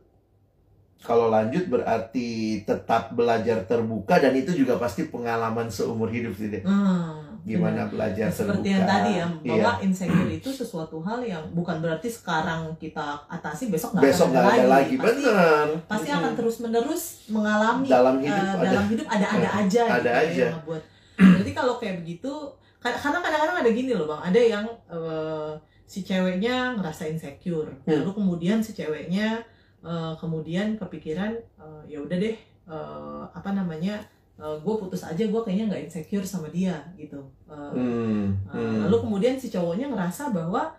[1.00, 2.30] kalau lanjut berarti
[2.62, 6.60] tetap belajar terbuka dan itu juga pasti pengalaman seumur hidup sih deh.
[6.60, 7.88] Hmm, Gimana benar.
[7.88, 8.74] belajar seperti terbuka.
[8.74, 9.50] yang tadi ya Iya.
[9.56, 14.44] bahwa insecure itu sesuatu hal yang bukan berarti sekarang kita atasi besok nggak Besok nggak
[14.46, 15.66] ada lagi, pasti benar.
[15.86, 16.20] pasti Mm-mm.
[16.20, 18.64] akan terus menerus mengalami Dalam hidup eh, ada.
[18.66, 20.42] dalam hidup ada ada aja ada gitu ya, aja.
[20.42, 20.82] yang ngebuat
[21.16, 22.32] berarti kalau kayak begitu
[22.78, 27.96] ka- karena kadang-kadang ada gini loh bang ada yang eh, si ceweknya ngerasa insecure Hmm.
[27.98, 29.40] lalu kemudian si ceweknya
[29.80, 32.36] eh, kemudian kepikiran eh, ya udah deh
[32.68, 34.00] eh, apa namanya
[34.40, 38.88] gue putus aja gue kayaknya nggak insecure sama dia gitu Eh, Hmm, Uh, hmm.
[38.88, 40.72] Lalu kemudian si cowoknya ngerasa bahwa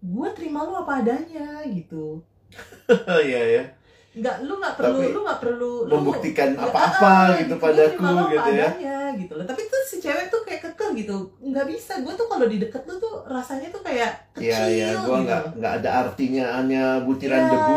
[0.00, 2.18] gue terima lu apa adanya gitu.
[3.30, 3.64] Iya ya.
[4.10, 8.02] Nggak, lu nggak perlu, Tapi lu nggak perlu lu- Membuktikan Ya, apa-apa ah, gitu padaku
[8.26, 8.66] gitu ya.
[8.66, 9.46] adanya, gitu loh.
[9.46, 11.16] Tapi tuh si cewek tuh kayak kekeh gitu.
[11.40, 11.92] Nggak bisa.
[12.00, 15.24] Gue tuh kalau di deket lu tuh rasanya tuh kayak kecil Iya iya, gua gitu.
[15.24, 17.50] nggak nggak ada artinya hanya butiran Iya.
[17.50, 17.76] debu.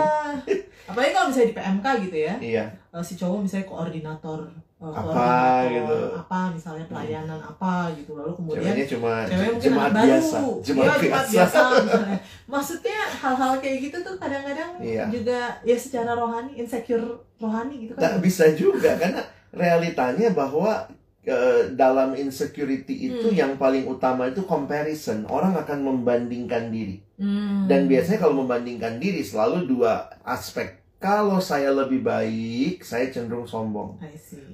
[0.83, 2.33] Apalagi kalau misalnya di PMK gitu ya.
[2.39, 2.63] Iya.
[2.89, 4.39] Eh, si cowok misalnya koordinator
[4.83, 5.31] Apa
[5.65, 5.97] gitu.
[6.17, 10.37] apa misalnya pelayanan apa gitu lalu kemudian Ceweknya cuma cewek mungkin jemaat anak baru biasa,
[10.59, 11.31] jemaat ya, biasa.
[11.31, 12.17] biasa misalnya.
[12.45, 15.05] maksudnya hal-hal kayak gitu tuh kadang-kadang Iya.
[15.07, 17.05] juga ya secara rohani insecure
[17.37, 20.83] rohani gitu Tak kan bisa juga karena realitanya bahwa
[21.23, 23.37] eh, dalam insecurity itu Hmm.
[23.37, 25.23] yang paling utama itu comparison.
[25.23, 26.99] Orang akan membandingkan diri.
[27.15, 27.63] Hmm.
[27.63, 30.82] Dan biasanya kalau membandingkan diri selalu dua aspek.
[31.03, 33.99] Kalau saya lebih baik, saya cenderung sombong.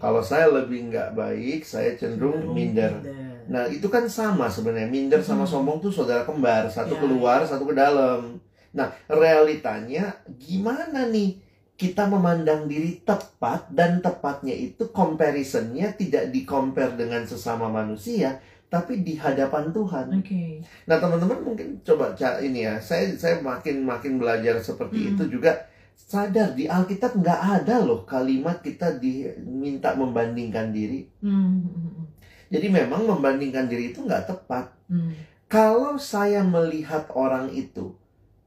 [0.02, 3.06] Kalau saya lebih nggak baik, saya cenderung minder.
[3.46, 4.90] Nah, itu kan sama sebenarnya.
[4.90, 5.54] Minder sama Hmm.
[5.54, 8.42] sombong tuh saudara kembar, satu Ya, keluar, satu ke dalam.
[8.74, 11.38] Nah, realitanya gimana nih?
[11.80, 18.36] Kita memandang diri tepat dan tepatnya itu comparisonnya tidak di-compare dengan sesama manusia,
[18.68, 20.12] tapi di hadapan Tuhan.
[20.20, 20.60] Oke.
[20.86, 22.12] Nah, teman-teman mungkin coba
[22.44, 22.82] ini ya.
[22.84, 25.12] Saya saya makin makin belajar seperti Hmm.
[25.16, 31.06] itu juga sadar di Alkitab nggak ada loh kalimat kita diminta membandingkan diri.
[31.20, 32.06] Hmm, hmm, hmm,
[32.50, 34.72] Jadi memang membandingkan diri itu nggak tepat.
[34.88, 35.28] hmm.
[35.50, 37.98] Kalau saya melihat orang itu,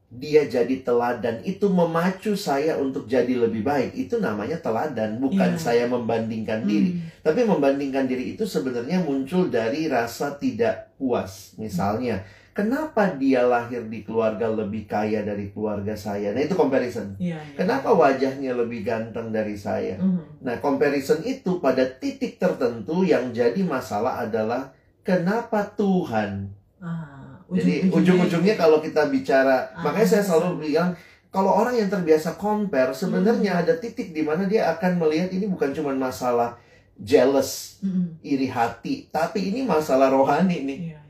[0.07, 3.91] dia jadi teladan, itu memacu saya untuk jadi lebih baik.
[3.97, 5.59] Itu namanya teladan, bukan Iya.
[5.59, 6.95] saya membandingkan diri.
[6.95, 7.03] Hmm.
[7.25, 11.59] Tapi membandingkan diri itu sebenarnya muncul dari rasa tidak puas.
[11.59, 16.31] Misalnya, kenapa dia lahir di keluarga lebih kaya dari keluarga saya?
[16.31, 17.17] Nah, itu comparison.
[17.17, 17.55] Iya, iya.
[17.57, 19.97] Kenapa wajahnya lebih ganteng dari saya?
[19.97, 20.21] Hmm.
[20.39, 28.55] Nah, comparison itu pada titik tertentu yang jadi masalah adalah kenapa Tuhan Ah, jadi ujung-ujungnya-
[28.55, 30.91] kalau kita bicara, Ah, makanya saya selalu bilang
[31.29, 33.61] kalau orang yang terbiasa compare, sebenarnya Hmm.
[33.63, 36.59] ada titik di mana dia akan melihat ini bukan cuma masalah
[36.93, 40.79] jealous, Hmm, iri hati, tapi ini masalah rohani nih.
[40.79, 41.02] Iya, iya, iya.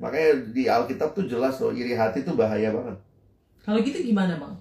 [0.00, 2.96] Makanya di Alkitab tuh jelas loh iri hati itu bahaya banget.
[3.60, 4.54] Kalau gitu gimana bang?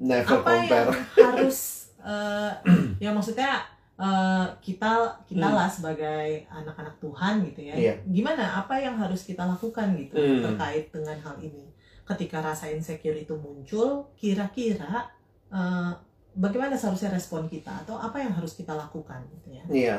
[0.00, 0.88] Never Apa compare.
[0.88, 0.90] yang
[1.36, 1.58] harus
[2.02, 2.50] eh
[2.98, 3.62] ya maksudnya
[3.94, 4.90] eh, kita
[5.22, 5.54] kita Hmm.
[5.54, 7.74] lah sebagai anak-anak Tuhan gitu ya.
[7.76, 7.94] Iya.
[8.02, 8.58] Gimana?
[8.58, 10.42] Apa yang harus kita lakukan gitu Hmm.
[10.42, 11.68] terkait dengan hal ini?
[12.02, 15.06] Ketika rasa insecure itu muncul, kira-kira
[15.52, 15.92] eh,
[16.34, 19.64] bagaimana seharusnya respon kita atau apa yang harus kita lakukan gitu ya?
[19.68, 19.96] Iya.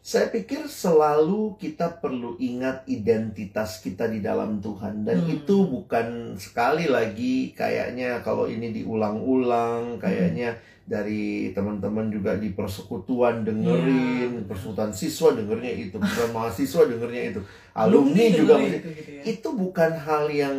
[0.00, 5.28] Saya pikir selalu kita perlu ingat identitas kita di dalam Tuhan dan Hmm.
[5.30, 14.40] itu bukan sekali lagi kayaknya kalau ini diulang-ulang kayaknya dari teman-teman juga di persekutuan dengerin,
[14.40, 14.46] Iya.
[14.48, 17.40] persekutuan siswa dengernya itu, bukan mahasiswa dengernya itu,
[17.76, 19.22] alumni juga itu gitu ya.
[19.28, 20.56] itu bukan hal yang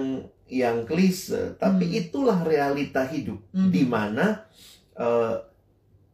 [0.48, 1.98] yang klise, tapi Hmm.
[1.98, 3.72] itulah realita hidup Mhm.
[3.74, 4.46] di mana
[4.94, 5.36] eh,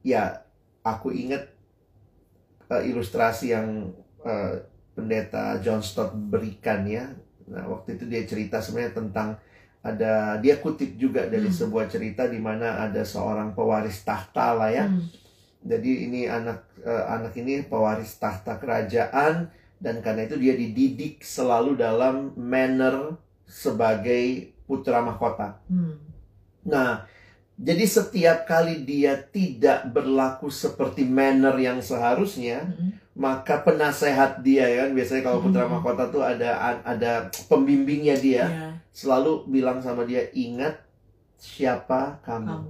[0.02, 0.48] ya
[0.82, 1.57] aku ingat
[2.72, 3.92] eh, ilustrasi yang
[4.26, 4.56] eh,
[4.96, 7.08] pendeta John Stott berikan ya.
[7.48, 9.30] Nah, waktu itu dia cerita sebenarnya tentang
[9.86, 11.58] ada dia kutip juga dari Hmm.
[11.64, 14.86] sebuah cerita di mana ada seorang pewaris tahta lah ya.
[14.90, 15.08] Hmm.
[15.64, 21.78] Jadi ini anak eh, anak ini pewaris tahta kerajaan dan karena itu dia dididik selalu
[21.78, 23.16] dalam manner
[23.48, 25.62] sebagai putra mahkota.
[25.72, 25.96] Hmm.
[26.68, 27.08] Nah,
[27.58, 32.94] jadi setiap kali dia tidak berlaku seperti manner yang seharusnya, Hmm.
[33.14, 35.74] maka penasehat dia ya kan biasanya kalau putra Hmm.
[35.74, 36.54] mahkota tuh ada
[36.86, 37.14] ada
[37.50, 40.78] pembimbingnya dia Iya, selalu bilang sama dia ingat
[41.36, 42.70] siapa kamu, kamu.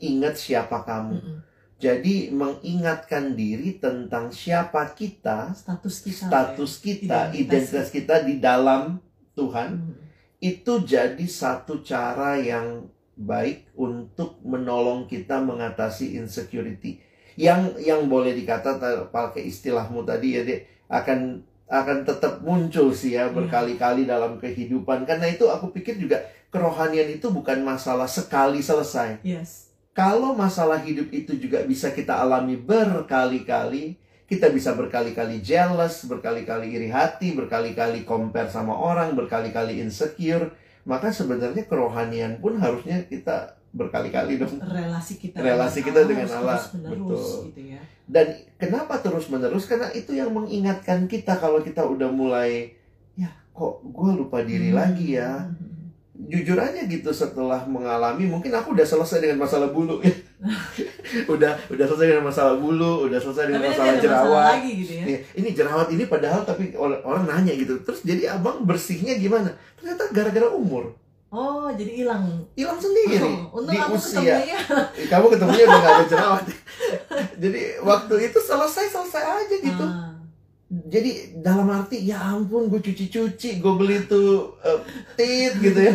[0.00, 1.16] ingat siapa kamu.
[1.16, 1.38] Mm-mm.
[1.76, 6.24] Jadi mengingatkan diri tentang siapa kita, Status kita.
[6.30, 7.36] status kita, Identitas.
[7.36, 8.96] identitas kita di dalam
[9.34, 9.94] Tuhan Hmm.
[10.38, 12.86] itu jadi satu cara yang
[13.22, 16.98] baik untuk menolong kita mengatasi insecurity.
[17.38, 21.40] Yang yang boleh dikata ta- pakai istilahmu tadi ya, Dek, akan
[21.72, 23.32] akan tetap muncul sih ya Iya.
[23.32, 25.08] berkali-kali dalam kehidupan.
[25.08, 26.20] Karena itu aku pikir juga
[26.52, 29.24] kerohanian itu bukan masalah sekali selesai.
[29.24, 29.72] Yes.
[29.96, 33.96] Kalau masalah hidup itu juga bisa kita alami berkali-kali,
[34.28, 41.64] kita bisa berkali-kali jealous, berkali-kali iri hati, berkali-kali compare sama orang, berkali-kali insecure, maka sebenarnya
[41.64, 44.60] kerohanian pun harusnya kita berkali-kali dong.
[44.60, 46.58] relasi kita Relasi kita dengan harus Allah.
[46.60, 47.46] terus-menerus Betul.
[47.48, 47.80] gitu ya.
[48.04, 49.64] Dan kenapa terus-menerus?
[49.64, 52.76] Karena itu yang mengingatkan kita kalau kita udah mulai,
[53.14, 54.78] ya kok gue lupa diri Hmm.
[54.78, 55.48] lagi ya.
[56.22, 60.12] jujur aja gitu setelah mengalami mungkin aku udah selesai dengan masalah bulu ya
[61.34, 64.46] udah udah selesai dengan masalah bulu udah selesai dengan Tapi masalah ada masalah jerawat.
[64.50, 65.04] lagi gitu ya.
[65.06, 67.74] Iya, ini jerawat ini padahal tapi orang, nanya gitu.
[67.86, 69.54] Terus jadi abang bersihnya gimana?
[69.78, 70.98] Ternyata gara-gara umur.
[71.32, 72.44] Oh, jadi hilang.
[72.52, 73.16] hilang sendiri.
[73.24, 74.20] Oh, untung di kamu usia.
[74.20, 74.58] ketemunya.
[75.16, 76.44] kamu ketemunya udah gak ada jerawat.
[77.42, 79.84] Jadi waktu itu selesai selesai aja gitu.
[79.88, 80.12] Ah,
[80.72, 84.80] jadi dalam arti ya ampun gue cuci-cuci gue beli tuh eh,
[85.16, 85.92] tit gitu ya.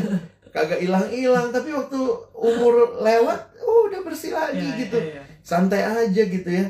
[0.54, 1.98] Kagak hilang-hilang tapi waktu
[2.34, 5.24] umur lewat oh udah bersih lagi iya, gitu iya, iya.
[5.44, 6.66] santai aja gitu ya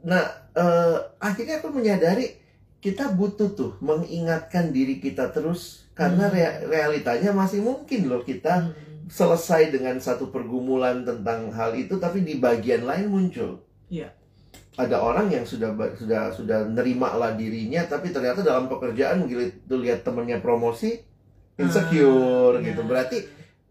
[0.00, 0.22] nah
[0.54, 2.38] eh, akhirnya aku menyadari
[2.80, 6.34] kita butuh tuh mengingatkan diri kita terus karena Hmm.
[6.34, 9.04] rea- realitanya masih mungkin loh kita Hmm.
[9.04, 13.60] selesai dengan satu pergumulan tentang hal itu tapi di bagian lain muncul.
[13.92, 14.08] Iya.
[14.78, 20.00] Ada orang yang sudah sudah sudah nerima lah dirinya tapi ternyata dalam pekerjaan begitu lihat
[20.00, 21.04] temennya promosi
[21.58, 22.80] insecure Ah, gitu.
[22.80, 22.88] iya.
[22.88, 23.18] Berarti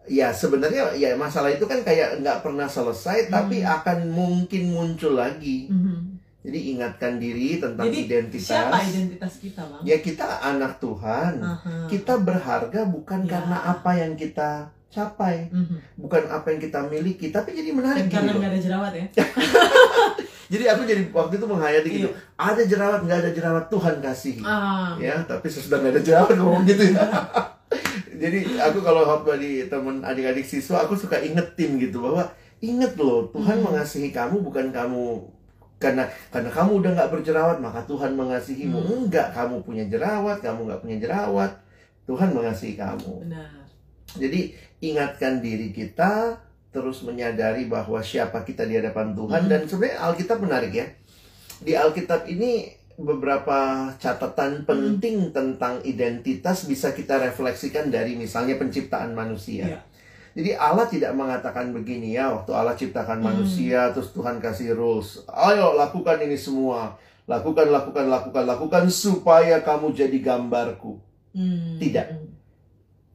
[0.10, 3.72] ya sebenarnya ya masalah itu kan kayak nggak pernah selesai tapi Hmm.
[3.72, 5.69] akan mungkin muncul lagi.
[5.69, 6.17] Mhm.
[6.40, 8.48] Jadi ingatkan diri tentang Jadi, identitas.
[8.50, 9.84] Siapa identitas kita, Bang?
[9.84, 11.38] Ya kita anak Tuhan.
[11.38, 11.86] Aha.
[11.86, 13.29] Kita berharga bukan Ya.
[13.29, 15.77] karena apa yang kita capai Mhm.
[16.00, 18.40] bukan apa yang kita miliki tapi jadi Dan menarik gini karena loh.
[18.42, 19.06] nggak ada jerawat ya.
[20.50, 22.17] jadi aku jadi waktu itu menghayati gitu Iya.
[22.36, 24.98] ada jerawat nggak ada jerawat Tuhan kasihi Ah.
[24.98, 27.06] ya tapi sesudah nggak ada jerawat ngomong gitu ya
[28.20, 32.26] jadi aku kalau khotbah di temen adik-adik siswa aku suka ingetin gitu bahwa
[32.60, 33.72] Ingat loh, Tuhan Hmm.
[33.72, 35.24] mengasihi kamu bukan kamu
[35.80, 38.84] karena karena kamu udah nggak berjerawat maka Tuhan mengasihimu.
[38.84, 39.08] Hmm.
[39.08, 41.56] Enggak, kamu punya jerawat, kamu nggak punya jerawat,
[42.04, 43.32] Tuhan mengasihi kamu.
[43.32, 43.63] Benar.
[44.12, 46.36] Jadi ingatkan diri kita
[46.76, 49.52] terus menyadari bahwa siapa kita di hadapan Tuhan Hmm.
[49.56, 50.88] dan sebenarnya Alkitab menarik ya.
[51.63, 59.65] Di Alkitab ini beberapa catatan penting tentang identitas bisa kita refleksikan dari misalnya penciptaan manusia.
[59.65, 59.79] Iya.
[60.35, 63.27] Jadi Allah tidak mengatakan begini ya, waktu Allah ciptakan Hmm.
[63.33, 65.23] manusia terus Tuhan kasih rules.
[65.25, 67.00] Ayo lakukan ini semua.
[67.25, 71.00] Lakukan, lakukan, lakukan, lakukan supaya kamu jadi gambarku.
[71.33, 71.79] Hmm.
[71.79, 72.08] Tidak.
[72.10, 72.29] Hmm.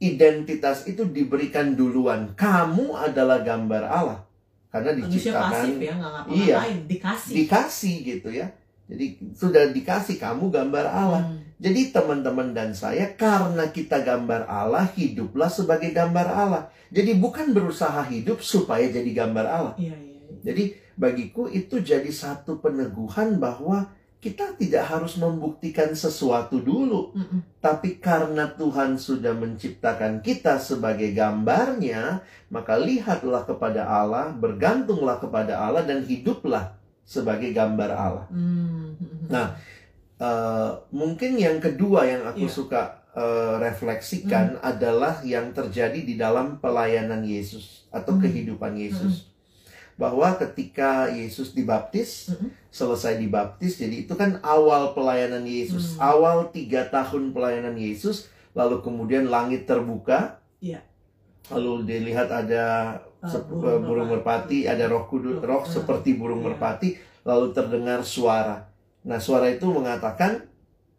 [0.01, 2.35] Identitas itu diberikan duluan.
[2.35, 4.20] Kamu adalah gambar Allah.
[4.68, 6.57] Karena Manusia diciptakan pasif ya, nggak Iya.
[6.82, 7.32] dikasih.
[7.35, 8.51] dikasih gitu ya.
[8.85, 11.22] Jadi sudah dikasih kamu gambar Allah.
[11.24, 11.41] Hmm.
[11.57, 16.62] Jadi teman-teman dan saya karena kita gambar Allah, hiduplah sebagai gambar Allah.
[16.93, 19.74] Jadi bukan berusaha hidup supaya jadi gambar Allah.
[19.80, 20.16] Iya, iya.
[20.20, 20.37] iya.
[20.45, 20.64] Jadi
[21.01, 23.89] bagiku itu jadi satu peneguhan bahwa
[24.20, 27.61] kita tidak harus membuktikan sesuatu dulu, Mm-mm.
[27.61, 35.85] tapi karena Tuhan sudah menciptakan kita sebagai gambarnya, maka lihatlah kepada Allah, bergantunglah kepada Allah
[35.85, 36.72] dan hiduplah
[37.05, 38.27] sebagai gambar Allah.
[38.29, 38.97] Hmm.
[39.29, 39.55] Nah,
[40.15, 42.47] Eh, mungkin yang kedua yang aku.
[42.47, 42.55] Hmm.
[42.63, 42.83] suka
[43.15, 48.23] eh, refleksikan adalah yang terjadi di dalam pelayanan Yesus atau Hmm.
[48.23, 49.27] kehidupan Yesus.
[49.95, 52.51] Bahwa ketika Yesus dibaptis, Mm-mm.
[52.71, 56.15] selesai dibaptis, jadi itu kan awal pelayanan Yesus, Hmm.
[56.15, 60.79] awal tiga tahun pelayanan Yesus, lalu kemudian langit terbuka, Iya.
[61.51, 64.64] lalu dilihat ada sep- burung burung, merpati.
[64.64, 66.53] merpati, ada roh kudus, roh Ah, seperti burung iya.
[66.53, 66.89] merpati,
[67.22, 68.68] lalu terdengar suara.
[69.03, 70.45] Nah, suara itu mengatakan,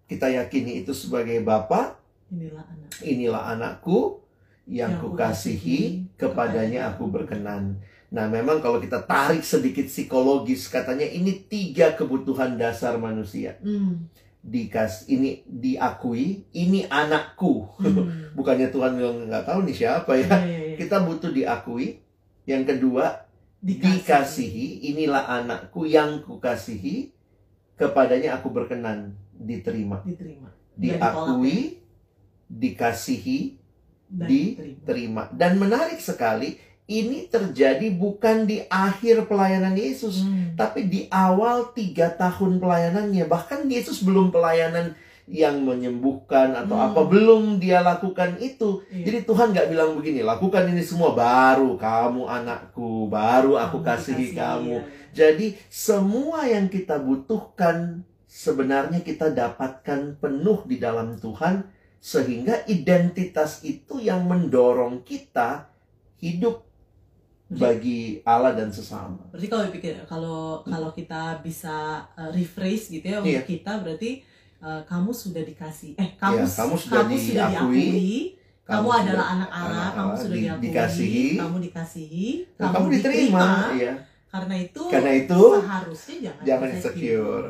[0.05, 1.97] kita yakini itu sebagai Bapa,
[2.30, 2.89] Inilah anak.
[3.01, 4.21] inilah anakku
[4.65, 5.80] yang Yang kukasihi,
[6.15, 7.78] kepadanya aku berkenan.
[8.09, 13.57] Nah, memang kalau kita tarik sedikit psikologis, katanya ini tiga kebutuhan dasar manusia.
[13.59, 14.05] Hmm.
[14.39, 17.65] Dikas, ini diakui, ini anakku.
[17.82, 18.05] Hmm.
[18.38, 20.21] Bukannya Tuhan bilang nggak tahu nih siapa ya.
[20.21, 20.76] Iya, iya, iya.
[20.78, 22.05] Kita butuh diakui.
[22.46, 23.26] Yang kedua,
[23.60, 27.10] dikasihi inilah anakku yang kukasihi
[27.74, 31.82] kepadanya aku berkenan diterima diterima diakui
[32.46, 33.58] dikasihi
[34.06, 34.64] dan Diterima.
[34.80, 35.22] diterima.
[35.34, 40.54] dan menarik sekali ini terjadi bukan di akhir pelayanan Yesus Hmm.
[40.54, 44.93] tapi di awal tiga tahun pelayanannya bahkan Yesus belum pelayanan
[45.26, 46.88] yang menyembuhkan atau Hmm.
[46.88, 49.09] apa belum dia lakukan itu Iya.
[49.09, 54.30] jadi Tuhan nggak bilang begini lakukan ini semua baru kamu anakku baru aku Kamu kasihi
[54.30, 54.84] dikasihi, kamu ya.
[55.11, 61.65] jadi semua yang kita butuhkan sebenarnya kita dapatkan penuh di dalam Tuhan
[61.97, 65.73] sehingga identitas itu yang mendorong kita
[66.17, 66.61] hidup
[67.47, 69.21] bagi Allah dan sesama.
[69.30, 73.41] Berarti kalau pikir kalau kalau kita bisa uh, rephrase gitu ya Iya.
[73.41, 74.11] untuk kita berarti
[74.62, 78.12] uh, kamu sudah dikasih eh kamu Iya, kamu sudah diakui, diakui,
[78.66, 82.88] kamu, sudah adalah anak Allah, kamu Allah, sudah di- diakui, dikasihi, kamu dikasihi, dan kamu
[82.93, 83.93] diterima, ya.
[84.36, 87.47] Karena itu Karena itu seharusnya jangan jangan insecure.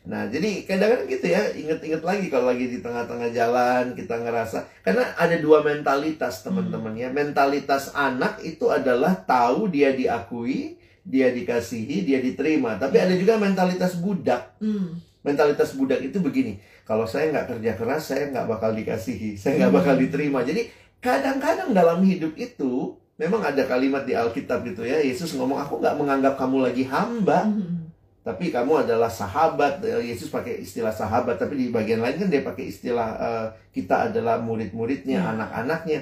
[0.00, 5.12] Nah, jadi kadang-kadang gitu ya, inget-inget lagi kalau lagi di tengah-tengah jalan kita ngerasa karena
[5.12, 7.12] ada dua mentalitas teman-teman ya.
[7.12, 12.80] Mentalitas anak itu adalah tahu dia diakui, dia dikasihi, dia diterima.
[12.80, 14.56] Tapi ada juga mentalitas budak.
[14.56, 14.96] Hmm.
[15.20, 19.74] Mentalitas budak itu begini, kalau saya nggak kerja keras, saya nggak bakal dikasihi, saya nggak
[19.76, 20.40] bakal diterima.
[20.40, 25.76] Jadi kadang-kadang dalam hidup itu memang ada kalimat di Alkitab gitu ya, Yesus ngomong aku
[25.76, 27.92] nggak menganggap kamu lagi hamba, Hmm.
[28.24, 29.84] tapi kamu adalah sahabat.
[29.84, 33.46] Eh, Yesus pakai istilah sahabat, tapi di bagian lain kan dia pakai istilah eh,
[33.76, 35.30] kita adalah murid-muridnya, Ya.
[35.36, 36.00] anak-anaknya.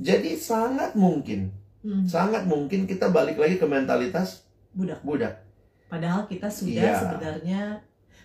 [0.00, 1.52] Jadi sangat mungkin,
[1.84, 2.08] Hmm.
[2.08, 5.04] sangat mungkin kita balik lagi ke mentalitas budak.
[5.04, 5.44] budak.
[5.92, 6.96] Padahal kita sudah Iya.
[6.96, 7.60] sebenarnya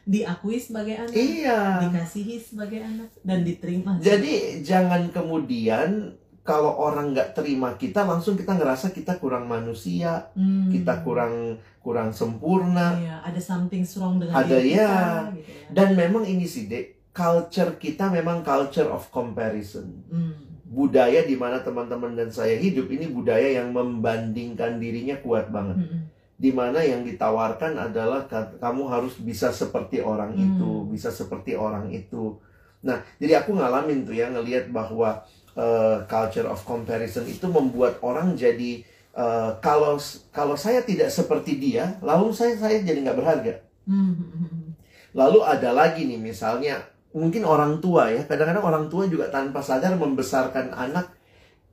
[0.04, 1.88] diakui sebagai anak, Iya.
[1.88, 3.98] dikasihi sebagai anak dan diterima.
[3.98, 10.72] Jadi jangan kemudian kalau orang nggak terima kita langsung kita ngerasa kita kurang manusia, Hmm.
[10.72, 12.98] kita kurang kurang sempurna.
[12.98, 14.88] Iya, ada something wrong dengan Ada, diri ya.
[14.88, 15.06] kita,
[15.38, 15.66] gitu ya.
[15.72, 19.88] Dan memang ini sih, Dek, culture kita memang culture of comparison.
[20.10, 20.34] Hmm.
[20.70, 25.82] budaya di mana teman-teman dan saya hidup ini budaya yang membandingkan dirinya kuat banget.
[25.82, 26.06] Hmm.
[26.40, 30.46] Di mana yang ditawarkan adalah ka- kamu harus bisa seperti orang Hmm.
[30.48, 32.40] itu, bisa seperti orang itu.
[32.80, 35.20] Nah, jadi aku ngalamin tuh ya ngelihat bahwa
[35.60, 38.80] uh, culture of comparison itu membuat orang jadi
[39.20, 40.00] uh, kalau
[40.32, 43.54] kalau saya tidak seperti dia, lalu saya saya jadi nggak berharga.
[43.84, 44.72] Hmm.
[45.12, 46.80] Lalu ada lagi nih misalnya
[47.12, 51.10] mungkin orang tua ya kadang-kadang orang tua juga tanpa sadar membesarkan anak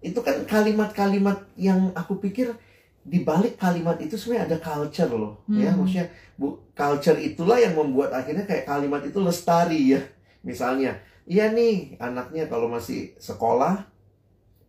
[0.01, 2.57] itu kan kalimat-kalimat yang aku pikir
[3.07, 5.71] di balik kalimat itu sebenarnya ada culture loh ya.
[5.71, 5.79] Hmm.
[5.79, 10.01] maksudnya bu culture itulah yang membuat akhirnya kayak kalimat itu lestari ya.
[10.43, 13.87] Misalnya iya nih anaknya kalau masih sekolah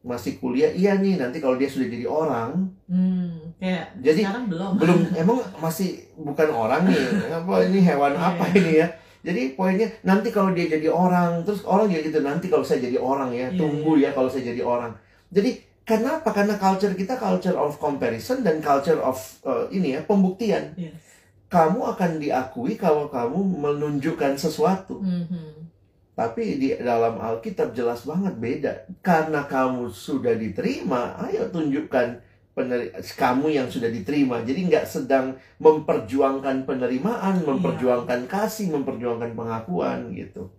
[0.05, 2.69] masih kuliah iya nih nanti kalau dia sudah jadi orang.
[2.87, 4.71] Hmm, kayak Jadi, sekarang belum.
[4.79, 4.99] belum.
[5.21, 7.03] Emang masih bukan orang nih.
[7.33, 8.55] Apa ini hewan Iya, apa iya.
[8.55, 8.87] ini ya?
[9.27, 12.95] Jadi poinnya nanti kalau dia jadi orang terus orang ya gitu nanti kalau saya jadi
[12.95, 14.95] orang ya Iya, tunggu ya kalau saya jadi orang.
[15.27, 16.35] Jadi kenapa?
[16.35, 19.15] Karena culture kita culture of comparison dan culture of
[19.47, 20.75] uh, ini ya pembuktian.
[20.75, 21.07] Yes.
[21.47, 24.99] kamu akan diakui kalau kamu menunjukkan sesuatu.
[24.99, 25.65] Mhm.
[26.17, 28.73] tapi di dalam Alkitab jelas banget beda.
[29.05, 32.25] Karena kamu sudah diterima ayo tunjukkan
[33.13, 34.41] kamu yang sudah diterima.
[34.41, 40.49] Jadi nggak sedang memperjuangkan penerimaan memperjuangkan kasih memperjuangkan pengakuan gitu.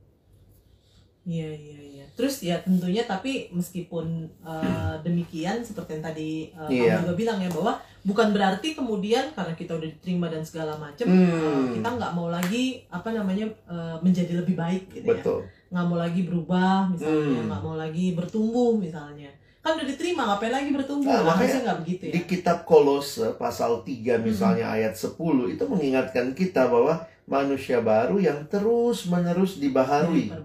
[1.26, 1.77] Iya iya iya.
[2.18, 4.06] Terus ya tentunya tapi meskipun
[4.42, 6.98] eh, demikian seperti yang tadi eh, Iya.
[6.98, 11.06] kamu juga bilang ya bahwa bukan berarti kemudian karena kita udah diterima dan segala macam
[11.06, 11.22] Hmm.
[11.22, 15.14] eh, kita nggak mau lagi apa namanya eh, menjadi lebih baik gitu ya.
[15.14, 17.46] betul Nggak mau lagi berubah misalnya, Hmm.
[17.46, 19.30] nggak mau lagi bertumbuh misalnya.
[19.58, 21.12] Kan udah diterima ngapain lagi bertumbuh?
[21.12, 22.12] Nah, makanya nggak begitu ya.
[22.14, 25.14] di kitab Kolose pasal 3 misalnya ayat 10
[25.46, 26.98] itu mengingatkan kita bahwa
[27.28, 30.40] manusia baru yang terus menerus dibaharui ya.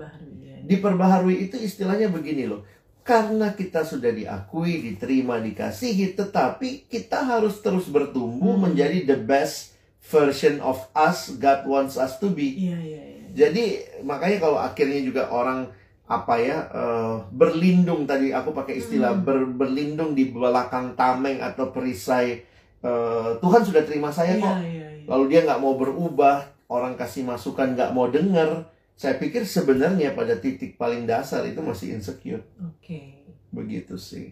[0.63, 2.63] Diperbaharui itu istilahnya begini loh.
[3.03, 8.71] Karena kita sudah diakui, diterima, dikasihi, tetapi kita harus terus bertumbuh Hmm.
[8.71, 12.55] menjadi the best version of us God wants us to be.
[12.57, 13.27] Iya iya iya.
[13.33, 13.65] Jadi
[14.01, 15.67] makanya kalau akhirnya juga orang
[16.05, 19.23] apa ya eh, berlindung tadi aku pakai istilah Hmm.
[19.23, 22.43] ber- berlindung di belakang tameng atau perisai
[22.79, 24.55] eh, Tuhan sudah terima saya Iya kok.
[24.59, 25.03] iya iya.
[25.05, 26.35] Lalu dia nggak mau berubah,
[26.67, 28.71] orang kasih masukan nggak mau dengar.
[29.03, 32.39] Saya pikir sebenarnya pada titik paling dasar itu masih insecure.
[32.55, 33.27] Oke.
[33.51, 34.31] Begitu sih.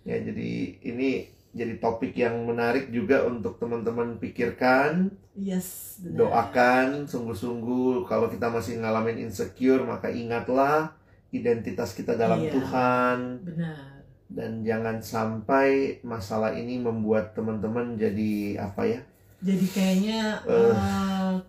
[0.00, 0.50] Ya, jadi
[0.80, 5.98] ini jadi topik yang menarik juga untuk teman-teman pikirkan, Yes.
[5.98, 6.30] benar.
[6.30, 10.94] doakan sungguh-sungguh kalau kita masih ngalamin insecure, maka ingatlah
[11.28, 12.52] identitas kita dalam Iya.
[12.54, 13.78] Tuhan Benar.
[14.30, 19.00] dan jangan sampai masalah ini membuat teman-teman jadi apa ya?
[19.42, 20.54] Jadi kayaknya Eh.
[20.54, 20.74] eh,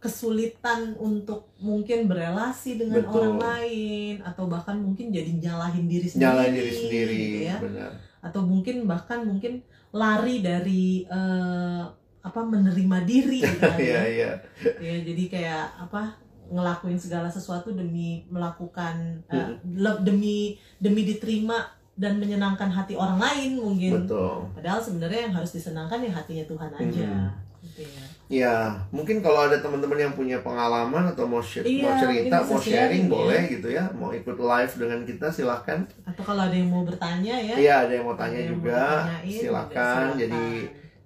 [0.07, 3.11] kesulitan untuk mungkin berelasi dengan Betul.
[3.13, 6.23] orang lain atau bahkan mungkin jadi nyalahin diri sendiri.
[6.23, 7.57] Nyalain diri sendiri, gitu ya.
[7.59, 7.91] benar.
[8.23, 9.59] Atau mungkin bahkan mungkin
[9.91, 11.83] lari dari eh,
[12.23, 14.03] apa menerima diri gitu kan Iya, ya.
[14.07, 14.31] iya.
[14.79, 16.15] Ya, jadi kayak apa
[16.47, 19.19] ngelakuin segala sesuatu demi melakukan
[19.63, 24.03] le- demi demi diterima dan menyenangkan hati orang lain mungkin.
[24.05, 24.47] Betul.
[24.53, 27.07] Padahal sebenarnya yang harus disenangkan ya hatinya Tuhan aja.
[27.07, 27.46] Mhm.
[27.77, 28.73] Gitu ya.
[28.89, 32.65] Mungkin kalau ada teman-teman yang punya pengalaman atau mau, sh- Iya, mau cerita, mau sharing,
[32.65, 33.13] sharing, ya.
[33.13, 33.83] boleh gitu ya.
[33.93, 35.79] Mau ikut live dengan kita silahkan.
[36.03, 37.55] Atau kalau ada yang mau bertanya ya.
[37.55, 39.69] Iya, ada yang mau tanya yang mau juga, ditanyain, silakan.
[39.71, 40.19] silakan.
[40.19, 40.43] Jadi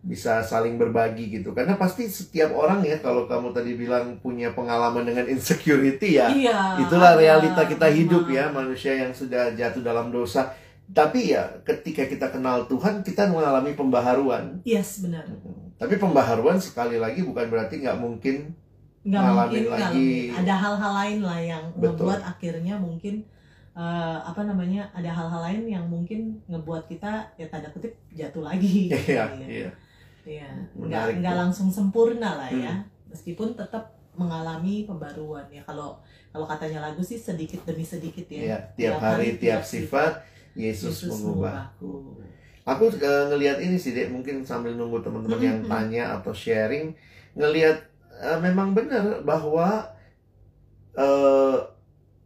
[0.01, 1.53] bisa saling berbagi gitu.
[1.53, 6.81] Karena pasti setiap orang ya, kalau kamu tadi bilang punya pengalaman dengan insecurity ya, iya,
[6.81, 7.21] itulah ada.
[7.21, 10.49] realita kita hidup ya, manusia yang sudah jatuh dalam dosa.
[10.91, 14.59] Tapi ya, ketika kita kenal Tuhan, kita mengalami pembaharuan.
[14.65, 15.23] Yes, benar.
[15.81, 18.53] Tapi pembaharuan sekali lagi bukan berarti nggak mungkin
[19.01, 20.29] Nggak mungkin lagi.
[20.29, 22.05] Ada hal-hal lain lah yang Betul.
[22.05, 23.25] ngebuat akhirnya mungkin
[23.73, 28.87] eh, apa namanya ada hal-hal lain yang mungkin ngebuat kita ya tanda kutip jatuh lagi.
[28.93, 29.47] gitu Iya, ya.
[29.49, 29.69] iya.
[30.21, 31.33] Iya, nggak nggak.
[31.33, 31.41] Hmm.
[31.49, 35.65] langsung sempurna lah ya, meskipun tetap mengalami pembaruan ya.
[35.65, 35.97] Kalau
[36.29, 38.37] kalau katanya lagu sih sedikit demi sedikit ya.
[38.53, 40.21] Iya, tiap hari, tiap sifat
[40.53, 41.73] Yesus, mengubah.
[41.73, 42.21] mengubahku.
[42.63, 45.69] Aku eh, ngelihat ini sih, Dek, mungkin sambil nunggu teman-teman yang Mhm.
[45.69, 46.93] tanya atau sharing,
[47.33, 47.77] ngelihat
[48.21, 49.89] eh, memang benar bahwa
[50.93, 51.57] eh,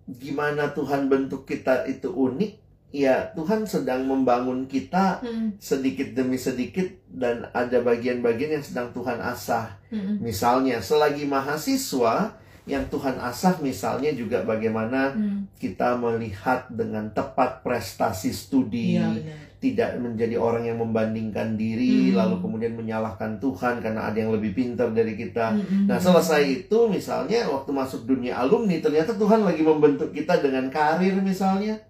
[0.06, 2.54] gimana Tuhan bentuk kita itu unik.
[2.96, 9.20] Ya, Tuhan sedang membangun kita Hmm, sedikit demi sedikit dan ada bagian-bagian yang sedang Tuhan
[9.20, 9.76] asah.
[9.92, 15.60] hmm, Misalnya, selagi mahasiswa yang Tuhan asah misalnya juga bagaimana hmm.
[15.60, 19.45] kita melihat dengan tepat prestasi studi, benar.
[19.60, 22.22] Tidak menjadi orang yang membandingkan diri, Hmm.
[22.22, 25.56] lalu kemudian menyalahkan Tuhan karena ada yang lebih pintar dari kita.
[25.56, 26.06] Hmm, Nah, hmm.
[26.06, 31.82] selesai itu misalnya waktu masuk dunia alumni, ternyata Tuhan lagi membentuk kita dengan karir misalnya.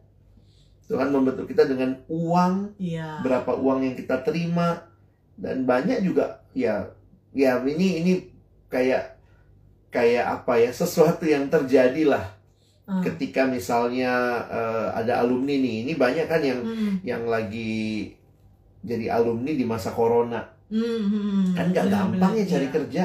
[0.86, 3.26] Tuhan membentuk kita dengan uang, Iya.
[3.26, 4.86] berapa uang yang kita terima
[5.34, 6.88] dan banyak juga ya
[7.36, 8.14] ya ini ini
[8.72, 9.18] kayak
[9.92, 12.06] kayak apa ya sesuatu yang terjadi
[12.86, 13.02] Ah.
[13.02, 14.14] ketika misalnya
[14.46, 18.14] eh, ada alumni nih ini banyak kan yang Hmm, yang lagi
[18.86, 20.38] jadi alumni di masa corona
[20.70, 21.44] hmm, hmm.
[21.58, 22.74] kan nggak Benar, gampang ya cari iya.
[22.74, 23.04] kerja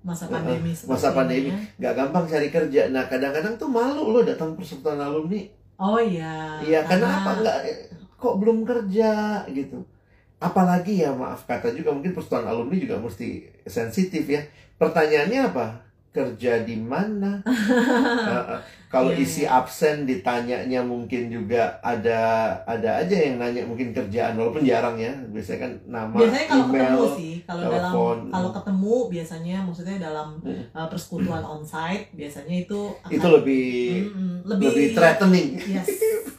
[0.00, 1.48] masa Heeh, pandemi masa seperti ini pandemi.
[1.52, 1.56] ya.
[1.76, 5.40] nggak gampang cari kerja nah kadang-kadang tuh malu loh datang persekutuan alumni
[5.76, 7.58] oh iya iya karena apa nggak
[8.16, 9.10] kok belum kerja
[9.52, 9.84] gitu
[10.40, 14.40] apalagi ya maaf kata juga mungkin persatuan alumni juga mesti sensitif ya.
[14.80, 15.66] Pertanyaannya apa?
[16.10, 17.38] Kerja di mana?
[18.20, 18.58] Uh, uh,
[18.90, 22.18] kalau Iya, isi absen ditanyanya mungkin juga ada
[22.64, 25.14] ada aja yang nanya mungkin kerjaan walaupun jarang ya.
[25.30, 26.82] Biasanya kan nama, biasanya kalau email.
[26.82, 27.92] ketemu sih kalau dalam
[28.28, 30.62] kalau ketemu biasanya maksudnya dalam Hmm.
[30.72, 33.70] uh, persekutuan onsite biasanya itu akan Itu lebih
[34.04, 35.48] Mm-mm, lebih, lebih, threatening.
[35.62, 35.86] yes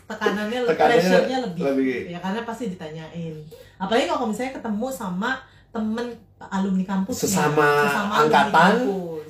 [0.03, 1.97] tekanannya, Tekanannya pressure-nya lebih, lebih.
[2.09, 3.35] ya karena pasti ditanyain
[3.77, 5.39] apalagi kalau misalnya ketemu sama
[5.71, 6.07] temen
[6.43, 7.87] alumni kampus Sesama
[8.19, 8.73] angkatan,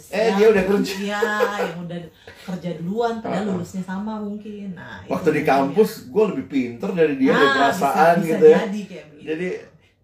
[0.10, 0.94] eh, dia udah kerja.
[1.00, 1.22] ya
[1.62, 2.00] yang udah
[2.42, 3.56] kerja duluan padahal Uh-uh.
[3.56, 5.54] lulusnya sama mungkin nah itu Waktu di mungkin ya.
[5.54, 8.60] kampus gue lebih pinter dari dia Nah, perasaan bisa, gitu bisa ya.
[8.64, 9.26] jadi kayak begitu.
[9.28, 9.48] Jadi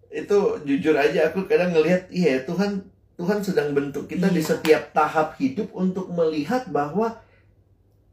[0.10, 2.80] itu jujur aja aku kadang ngelihat iya Tuhan
[3.14, 4.50] Tuhan sedang bentuk kita di Iya.
[4.52, 7.18] setiap tahap hidup untuk melihat bahwa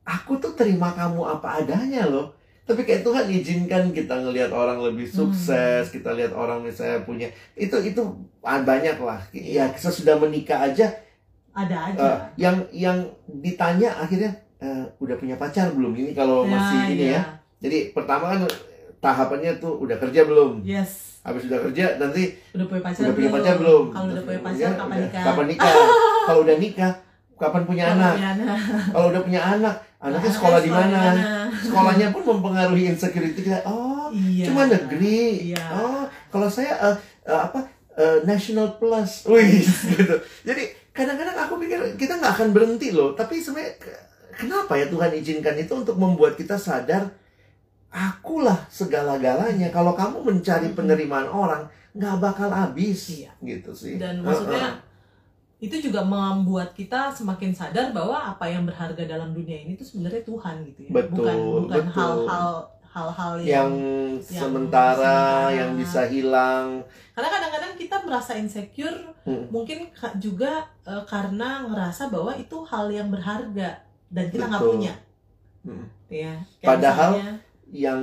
[0.02, 2.32] aku tuh terima kamu apa adanya loh.
[2.64, 5.28] Tapi kayak Tuhan izinkan kita ngelihat orang lebih Hmm.
[5.28, 8.00] sukses, kita lihat orang misalnya punya itu itu
[8.40, 9.20] banyak lah.
[9.30, 10.88] Ya sesudah menikah aja
[11.54, 12.98] ada aja eh, yang yang
[13.28, 17.22] ditanya akhirnya eh, udah punya pacar belum ini kalau Ya, masih ini ya.
[17.58, 18.40] Jadi pertama kan
[19.00, 20.60] tahapannya tuh udah kerja belum?
[20.60, 23.38] yes Habis udah kerja nanti udah punya pacar udah punya belum?
[23.38, 23.84] pacar belum?
[23.88, 25.00] kalau udah punya pacar Ya, kapan udah.
[25.00, 25.74] nikah Kapan nikah?
[26.26, 26.92] Kalau udah nikah,
[27.34, 28.14] kapan punya Kapan anak?
[28.16, 28.58] anak
[28.94, 31.00] Kalau udah punya anak, anaknya sekolah di mana?
[31.54, 33.60] Sekolahnya pun mempengaruhi insecurity kita.
[33.62, 35.48] Oh, iya cuma negeri.
[35.48, 37.60] iya Oh, kalau saya eh, eh, apa
[37.94, 40.16] eh, national plus, wih gitu.
[40.42, 43.12] Jadi kadang-kadang aku pikir kita nggak akan berhenti loh.
[43.12, 44.02] Tapi sebenarnya ke-
[44.36, 47.10] kenapa ya Tuhan izinkan itu untuk membuat kita sadar
[47.90, 49.68] akulah segala-galanya.
[49.68, 53.30] Kalau kamu mencari penerimaan orang, nggak bakal habis, Iya.
[53.40, 53.94] gitu sih.
[53.96, 54.82] dan maksudnya
[55.56, 60.20] itu juga membuat kita semakin sadar bahwa apa yang berharga dalam dunia ini itu sebenarnya
[60.22, 62.50] Tuhan gitu ya Betul, bukan bukan hal-hal
[62.94, 63.70] hal-hal yang yang,
[64.22, 65.50] sementara, sementara.
[65.52, 66.66] yang bisa hilang.
[67.10, 69.48] karena kadang-kadang kita merasa insecure Hmm.
[69.48, 70.52] mungkin juga
[70.84, 74.94] eh, karena ngerasa bahwa itu hal yang berharga dan kita nggak punya
[75.62, 75.88] Hmm.
[76.06, 78.00] ya Padahal misalnya- Yang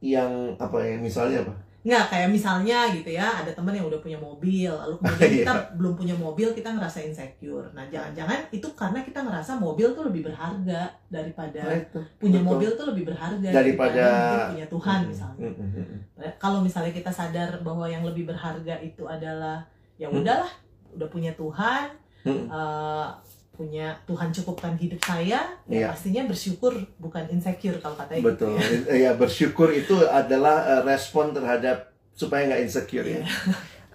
[0.00, 1.54] yang apa ya misalnya apa?
[1.82, 5.38] Nggak kayak misalnya gitu ya ada teman yang udah punya mobil lalu kemudian Iya.
[5.42, 10.06] kita belum punya mobil kita ngerasa insecure nah jangan-jangan itu karena kita ngerasa mobil tuh
[10.06, 11.98] lebih berharga daripada Nah, itu.
[12.16, 12.48] punya betul.
[12.48, 15.98] mobil tuh lebih berharga Daripada- mungkin punya Tuhan Hmm, misalnya hmm, hmm, hmm.
[16.38, 19.66] kalau misalnya kita sadar bahwa yang lebih berharga itu adalah
[19.96, 20.18] ya Hmm.
[20.18, 20.52] udahlah
[20.92, 22.46] udah punya Tuhan Hmm.
[22.46, 23.06] eh,
[23.52, 25.86] punya Tuhan cukupkan hidup saya ya Iya.
[25.92, 28.56] pastinya bersyukur bukan insecure kalau katanya Betul.
[28.56, 28.96] gitu ya.
[28.96, 33.20] Ya bersyukur itu adalah eh, respon terhadap supaya nggak insecure ya.
[33.20, 33.24] Iya.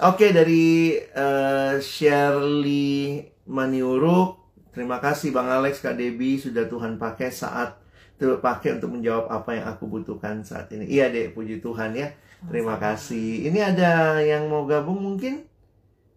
[0.05, 4.37] Oke dari eh, Shirley Maniuruk,
[4.69, 7.81] terima kasih Bang Alex, Kak Debbie sudah Tuhan pakai saat
[8.17, 10.85] pakai untuk menjawab apa yang aku butuhkan saat ini.
[10.89, 12.09] Iya dek, puji Tuhan ya.
[12.45, 13.49] Terima kasih.
[13.49, 15.45] Ini ada yang mau gabung mungkin?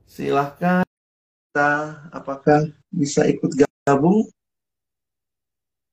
[0.04, 0.84] Silahkan.
[1.50, 4.22] Kita apakah bisa ikut gabung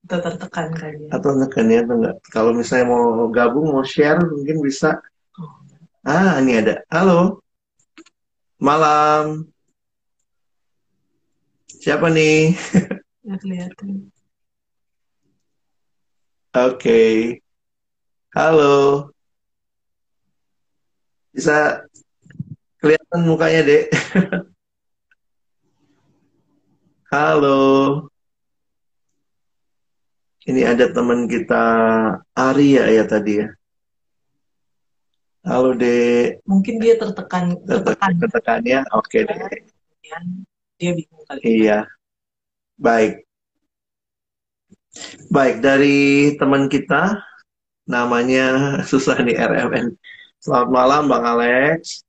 [0.05, 2.15] Atau tertekan kali ya atau nekan ya atau enggak?
[2.29, 5.01] Kalau misalnya mau gabung, mau share mungkin bisa.
[5.33, 5.49] Oh.
[6.05, 6.85] Ah, ini ada.
[6.93, 7.41] Halo.
[8.61, 9.49] Malam.
[11.81, 12.53] Siapa nih?
[13.25, 14.13] nggak kelihatan
[16.53, 17.01] Oke.
[18.29, 19.09] Halo.
[21.33, 21.81] Bisa
[22.77, 23.89] kelihatan mukanya, Dek?
[27.17, 27.57] Halo.
[30.45, 31.65] Ini ada teman kita
[32.37, 33.49] Arya ya tadi ya.
[35.41, 36.45] Halo, Dek.
[36.45, 38.85] mungkin dia tertekan tertekan Ketekan ya?
[38.93, 39.33] Oke, Dek.
[39.65, 40.23] kemudian
[40.77, 41.79] dia bingung kali Iya.
[42.77, 43.25] Baik.
[45.33, 47.17] Baik, dari teman kita
[47.89, 48.45] namanya
[48.93, 49.97] susah nih RMN.
[50.37, 52.05] Selamat malam Bang Alex.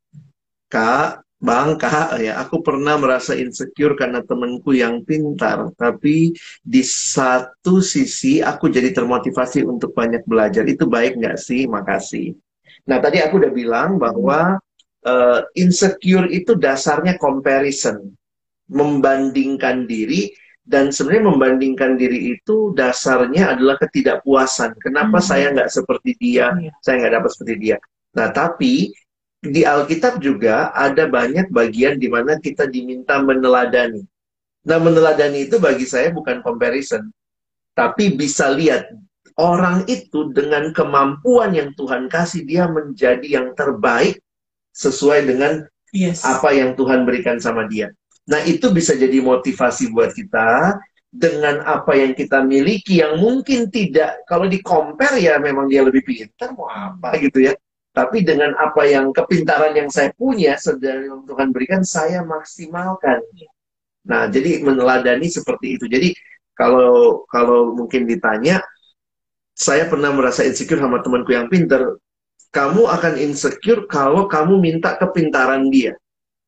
[0.69, 6.35] Kak, Bang, Kak, ya aku pernah merasa insecure karena temanku yang pintar, tapi
[6.67, 10.67] di satu sisi aku jadi termotivasi untuk banyak belajar.
[10.67, 11.71] Itu baik nggak sih?
[11.71, 12.35] Makasih.
[12.91, 14.59] Nah, tadi aku udah bilang bahwa
[15.07, 18.03] eh, insecure itu dasarnya comparison
[18.69, 20.35] membandingkan diri
[20.67, 24.77] dan sebenarnya membandingkan diri itu dasarnya adalah ketidakpuasan.
[24.83, 25.29] Kenapa Hmm.
[25.31, 26.51] saya nggak seperti dia?
[26.59, 26.73] Iya.
[26.85, 27.77] Saya nggak dapat seperti dia.
[28.19, 28.91] Nah, tapi
[29.39, 34.03] di Alkitab juga ada banyak bagian di mana kita diminta meneladani.
[34.67, 37.07] Nah, meneladani itu bagi saya bukan comparison,
[37.73, 38.91] tapi bisa lihat
[39.39, 44.19] orang itu dengan kemampuan yang Tuhan kasih dia menjadi yang terbaik
[44.75, 45.63] sesuai dengan
[45.95, 47.95] yes apa yang Tuhan berikan sama dia.
[48.29, 50.77] Nah, itu bisa jadi motivasi buat kita
[51.09, 56.05] dengan apa yang kita miliki yang mungkin tidak kalau di compare ya memang dia lebih
[56.05, 57.57] pintar mau apa gitu ya.
[57.99, 63.19] Tapi dengan apa yang kepintaran yang saya punya, sedang yang Tuhan berikan, saya maksimalkan.
[64.07, 65.91] Nah, jadi meneladani seperti itu.
[65.91, 66.15] Jadi
[66.55, 68.63] kalau kalau mungkin ditanya,
[69.59, 71.99] saya pernah merasa insecure sama temanku yang pinter.
[72.55, 75.99] Kamu akan insecure kalau kamu minta kepintaran dia.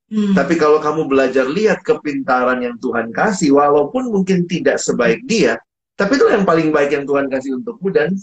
[0.07, 0.39] Hmm.
[0.39, 5.59] Tapi kalau kamu belajar lihat kepintaran yang Tuhan kasih, walaupun mungkin tidak sebaik dia,
[5.99, 8.15] tapi itu yang paling baik yang Tuhan kasih untukmu dan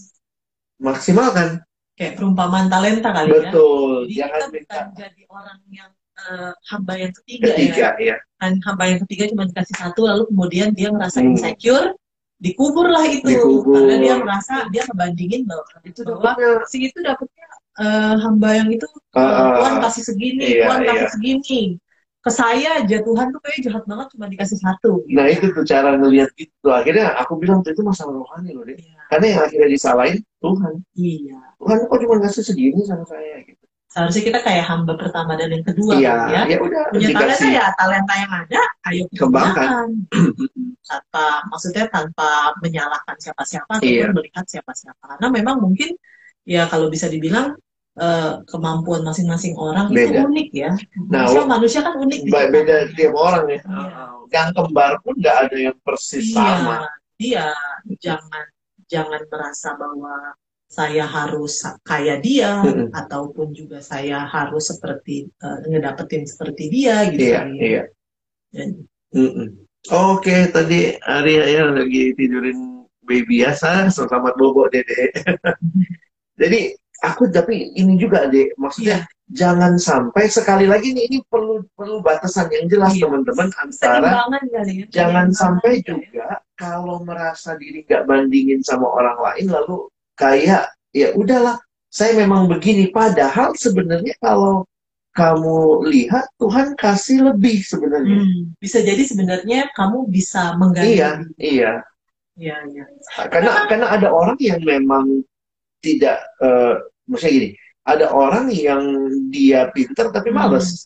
[0.79, 1.66] maksimalkan.
[1.97, 3.49] Kayak perumpamaan talenta kali ya.
[3.49, 4.05] Betul.
[4.05, 7.49] Jadi Jangan kita minta bukan jadi orang yang eh, hamba yang ketiga, ya.
[7.53, 8.15] ketiga ya.
[8.37, 11.33] Kan hamba yang ketiga cuma dikasih satu lalu kemudian dia merasa Hmm.
[11.33, 11.93] insecure,
[12.37, 13.25] dikuburlah itu.
[13.27, 13.81] Dikubur.
[13.81, 17.45] Karena dia merasa dia ngebandingin bahwa itu bahwa Dapatnya, si itu dapetnya
[17.77, 19.81] eh, hamba yang itu Ah, eh, ah, Tuhan ah.
[19.89, 21.09] kasih segini, Iya, Tuhan kasih iya.
[21.13, 21.61] segini.
[22.27, 24.91] Ke saya aja Tuhan tuh kayaknya jahat banget cuma dikasih satu.
[25.07, 25.15] gitu.
[25.15, 26.67] Nah itu tuh cara ngelihat gitu.
[26.67, 28.75] Akhirnya aku bilang itu masalah rohani loh deh.
[28.75, 28.99] Iya.
[29.07, 30.73] Karena yang akhirnya disalahin Tuhan.
[30.93, 31.39] Iya.
[31.55, 33.63] Tuhan kok cuma ngasih segini sama saya gitu.
[33.87, 36.41] Seharusnya kita kayak hamba pertama dan yang kedua Iya, kan, ya.
[36.51, 37.49] ya udah Punya talenta dikasih.
[37.55, 38.61] ya talenta yang ada,
[38.91, 39.87] ayo kita Kembangkan.
[40.91, 44.11] tanpa maksudnya tanpa menyalahkan siapa-siapa ataupun Iya.
[44.11, 45.03] melihat siapa-siapa.
[45.15, 45.95] Karena memang mungkin
[46.43, 47.55] ya kalau bisa dibilang
[47.97, 50.21] eh, kemampuan masing-masing orang itu Beda.
[50.29, 50.71] unik ya.
[51.09, 52.19] Nah, Manusia, manusia kan unik.
[52.29, 52.95] Ba- Beda diciptakannya.
[52.97, 53.59] tiap orang ya.
[53.61, 54.03] Iya.
[54.27, 56.75] Yang kembar pun nggak ada yang persis Iya, sama.
[57.17, 57.45] dia
[57.97, 58.45] jangan
[58.87, 60.13] jangan merasa bahwa
[60.67, 62.91] saya harus kayak dia Mm-mm.
[62.91, 67.23] ataupun juga saya harus seperti eh, ngedapetin seperti dia gitu.
[67.23, 67.47] Iya, kan.
[67.55, 67.83] iya.
[68.51, 68.83] Dan-
[69.15, 69.47] Mm-mm.
[69.87, 75.15] Oke, tadi Arya ya lagi tidurin baby biasa, selamat bobo dede.
[76.41, 81.99] Jadi aku tapi ini juga deh, maksudnya jangan sampai sekali lagi nih ini perlu perlu
[81.99, 83.05] batasan yang jelas Iya.
[83.05, 84.85] teman-teman antara Seimbangan kali ya.
[84.89, 85.99] jangan sampai juga ya.
[86.07, 91.59] juga kalau merasa diri nggak bandingin sama orang lain lalu kayak ya udahlah
[91.91, 94.63] saya memang begini padahal sebenarnya kalau
[95.11, 95.57] kamu
[95.89, 100.93] lihat Tuhan kasih lebih sebenarnya Hmm, bisa jadi sebenarnya kamu bisa mengganti.
[100.95, 101.73] iya iya
[102.37, 102.85] Iya, iya.
[103.33, 105.25] karena karena ada orang yang memang
[105.83, 106.73] tidak eh,
[107.07, 107.49] maksudnya gini
[107.87, 108.83] ada orang yang
[109.31, 110.83] dia pinter tapi males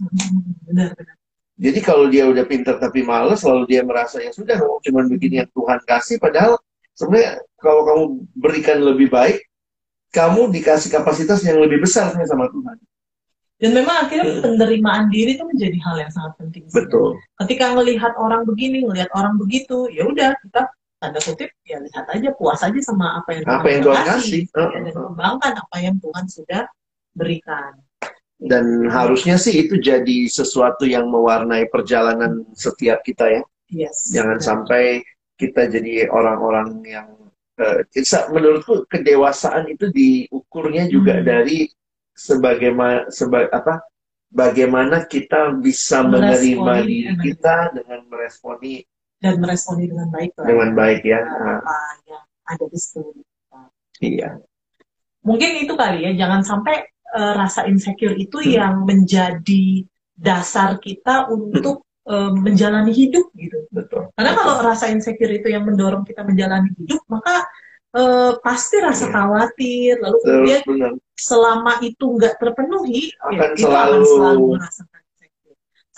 [0.68, 1.18] Benar, benar.
[1.62, 5.46] Jadi kalau dia udah pinter tapi males, lalu dia merasa ya sudah, oh, cuman begini
[5.46, 6.18] yang Tuhan kasih.
[6.18, 6.58] Padahal
[6.98, 9.46] sebenarnya kalau kamu berikan lebih baik,
[10.10, 12.78] kamu dikasih kapasitas yang lebih besar sebenarnya sama Tuhan.
[13.62, 14.58] Dan memang akhirnya Hmm.
[14.58, 16.66] penerimaan diri itu menjadi hal yang sangat penting.
[16.74, 17.22] Betul.
[17.46, 20.66] Ketika ngelihat orang begini, ngelihat orang begitu, ya udah kita
[21.02, 24.14] tanda kutip ya lihat aja puas aja sama apa yang Apa yang Tuhan kasih.
[24.14, 24.41] kasih.
[24.45, 24.93] Ya, Uh, dan uh.
[25.10, 26.62] kembangkan apa yang Tuhan sudah
[27.12, 27.72] berikan.
[28.38, 33.41] Dan harusnya sih itu jadi sesuatu yang mewarnai perjalanan setiap kita ya.
[33.70, 34.10] Yes.
[34.10, 34.45] Jangan Benar.
[34.45, 34.84] sampai
[35.36, 37.08] kita jadi orang-orang yang
[37.58, 41.26] eh, bisa- menurutku kedewasaan itu diukurnya juga Hmm.
[41.26, 41.70] dari
[42.16, 43.82] sebagaimana seba, apa
[44.28, 48.82] bagaimana kita bisa menerima diri kita dengan meresponi
[49.22, 50.48] dan meresponi dengan baik lah.
[50.50, 51.20] dengan baik ya.
[51.22, 51.78] Apa
[52.10, 53.60] yang ada di sekeliling kita.
[54.02, 54.30] iya.
[55.22, 58.50] Mungkin itu kali ya, jangan sampai eh, rasa insecure itu Hmm.
[58.50, 63.70] yang menjadi dasar kita untuk eh, menjalani hidup gitu.
[63.70, 64.10] Betul.
[64.12, 67.46] Karena kalau rasa insecure itu yang mendorong kita menjalani hidup, maka
[67.92, 69.14] eh, pasti rasa Iya.
[69.14, 70.92] khawatir, lalu kemudian benar.
[71.14, 74.91] selama itu nggak terpenuhi, ya, Akan kita akan selalu- selalu merasakan insecure.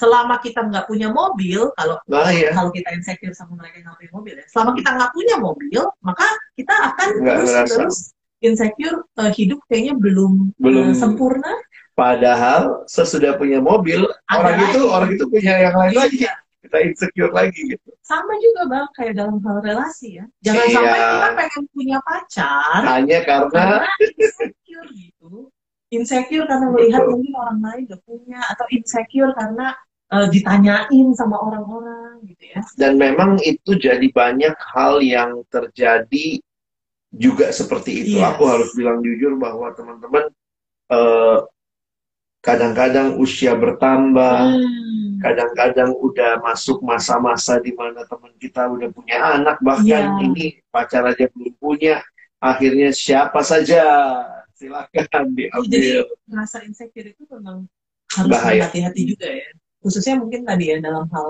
[0.03, 2.51] Selama kita nggak punya mobil, kalau Nah, ya.
[2.51, 5.81] kalau kita insecure sama mereka yang nggak punya mobil ya, selama kita nggak punya mobil,
[5.99, 7.75] maka kita akan Nggak terus ngerasa.
[7.79, 7.97] terus
[8.39, 10.91] insecure eh, hidup kayaknya belum Belum.
[10.91, 11.53] eh, sempurna.
[11.93, 14.65] Padahal sesudah punya mobil, Ada orang lagi.
[14.67, 16.17] itu orang itu punya yang lain lagi.
[16.19, 16.33] Iya.
[16.59, 17.89] Kita insecure lagi gitu.
[18.01, 20.25] Sama juga bang kayak dalam hal relasi ya.
[20.41, 20.73] Jangan Iya.
[20.73, 25.31] sampai kita pengen punya pacar Hanya karena karena insecure gitu.
[25.87, 27.11] Insecure karena melihat Betul.
[27.13, 29.77] mungkin orang lain gak punya atau insecure karena
[30.13, 32.61] eh, ditanyain sama orang-orang gitu ya.
[32.77, 36.39] dan memang itu jadi banyak hal yang terjadi
[37.13, 38.15] juga seperti itu.
[38.17, 38.25] Yes.
[38.33, 40.29] Aku harus bilang jujur bahwa teman-teman
[40.89, 41.37] eh,
[42.43, 45.15] kadang-kadang usia bertambah, Hmm.
[45.23, 50.27] kadang-kadang udah masuk masa-masa di mana teman kita udah punya anak, bahkan Iya.
[50.27, 52.03] ini pacar aja belum punya,
[52.43, 53.79] akhirnya siapa saja
[54.51, 56.03] silakan Oh, jadi diambil.
[56.35, 57.63] rasa insecure itu memang
[58.11, 59.49] harus berhati-hati juga ya.
[59.83, 61.29] Khususnya mungkin tadi ya dalam hal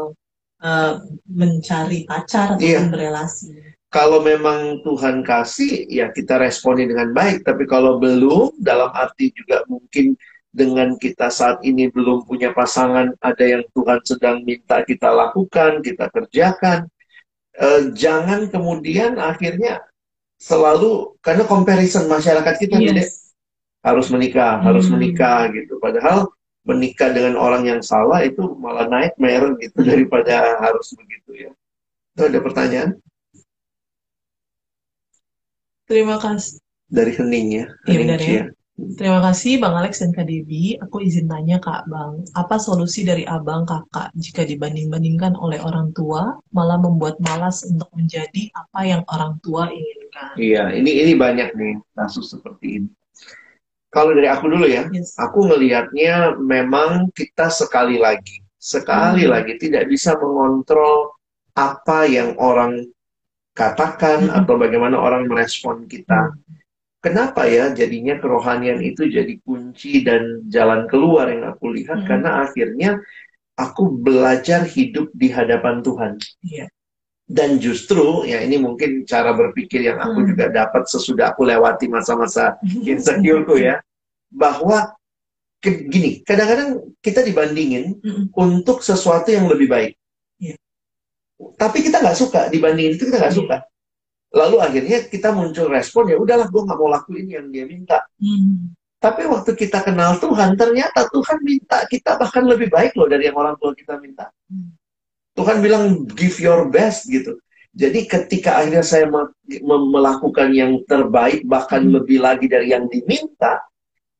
[0.64, 0.93] eh,
[1.28, 2.88] mencari pacar atau Iya.
[2.88, 3.51] berelasi.
[3.91, 7.43] Kalau memang Tuhan kasih, ya kita responi dengan baik.
[7.43, 10.16] Tapi kalau belum, dalam arti juga mungkin
[10.49, 16.08] dengan kita saat ini belum punya pasangan, ada yang Tuhan sedang minta kita lakukan, kita
[16.10, 16.88] kerjakan.
[17.54, 19.84] Eh, jangan kemudian akhirnya
[20.39, 22.80] selalu, karena comparison masyarakat kita.
[22.80, 23.20] Yes.
[23.84, 24.95] harus menikah, harus Hmm.
[24.95, 25.76] menikah gitu.
[25.84, 26.32] Padahal
[26.64, 31.51] menikah dengan orang yang salah itu malah nightmare gitu daripada harus begitu ya.
[32.16, 32.89] Itu ada pertanyaan
[35.84, 36.64] Terima kasih.
[36.88, 37.66] dari Hening ya.
[37.86, 38.18] Iya, Hening ya.
[38.20, 38.43] Cia.
[38.74, 40.82] Terima kasih Bang Alex dan Kak Debi.
[40.82, 46.41] Aku izin tanya Kak Bang, apa solusi dari Abang Kakak jika dibanding-bandingkan oleh orang tua
[46.49, 50.34] malah membuat malas untuk menjadi apa yang orang tua inginkan?
[50.41, 52.89] Iya, ini ini banyak nih kasus seperti ini.
[53.94, 55.14] Kalau dari aku dulu ya, Yes.
[55.22, 59.38] aku ngelihatnya memang kita sekali lagi, sekali Hmm.
[59.38, 61.14] lagi tidak bisa mengontrol
[61.54, 62.89] apa yang orang
[63.54, 64.38] katakan Hmm.
[64.41, 66.34] atau bagaimana orang merespon kita.
[67.04, 72.08] Kenapa ya jadinya kerohanian itu jadi kunci dan jalan keluar yang aku lihat Hmm.
[72.10, 72.98] karena akhirnya
[73.54, 76.18] aku belajar hidup di hadapan Tuhan.
[76.41, 76.66] Iya.
[77.34, 80.29] Dan justru ya ini mungkin cara berpikir yang aku Hmm.
[80.29, 83.81] juga dapat sesudah aku lewati masa-masa insecureku ya
[84.29, 84.93] bahwa
[85.57, 88.29] ke- gini kadang-kadang kita dibandingin Mm-mm.
[88.38, 89.93] untuk sesuatu yang lebih baik
[90.38, 90.61] Iya.
[91.55, 93.39] tapi kita nggak suka dibandingin itu kita nggak Iya.
[93.41, 93.57] suka
[94.34, 98.77] lalu akhirnya kita muncul respon ya udahlah gue nggak mau lakuin yang dia minta Hmm.
[98.99, 103.38] tapi waktu kita kenal Tuhan ternyata Tuhan minta kita bahkan lebih baik loh dari yang
[103.38, 104.69] orang tua kita minta Hmm.
[105.34, 107.38] Tuhan bilang give your best gitu
[107.73, 111.97] jadi ketika akhirnya saya me- me- melakukan yang terbaik bahkan Hmm.
[111.97, 113.57] lebih lagi dari yang diminta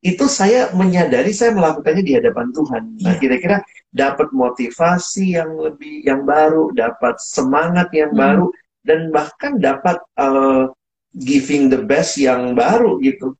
[0.04, 2.82] itu saya menyadari saya melakukannya di hadapan Tuhan.
[3.00, 3.20] Nah, Iya.
[3.24, 3.56] kira-kira
[3.88, 8.20] dapat motivasi yang lebih yang baru, dapat semangat yang Hmm.
[8.20, 8.46] baru
[8.84, 10.68] dan bahkan dapat uh,
[11.16, 13.32] giving the best yang baru gitu.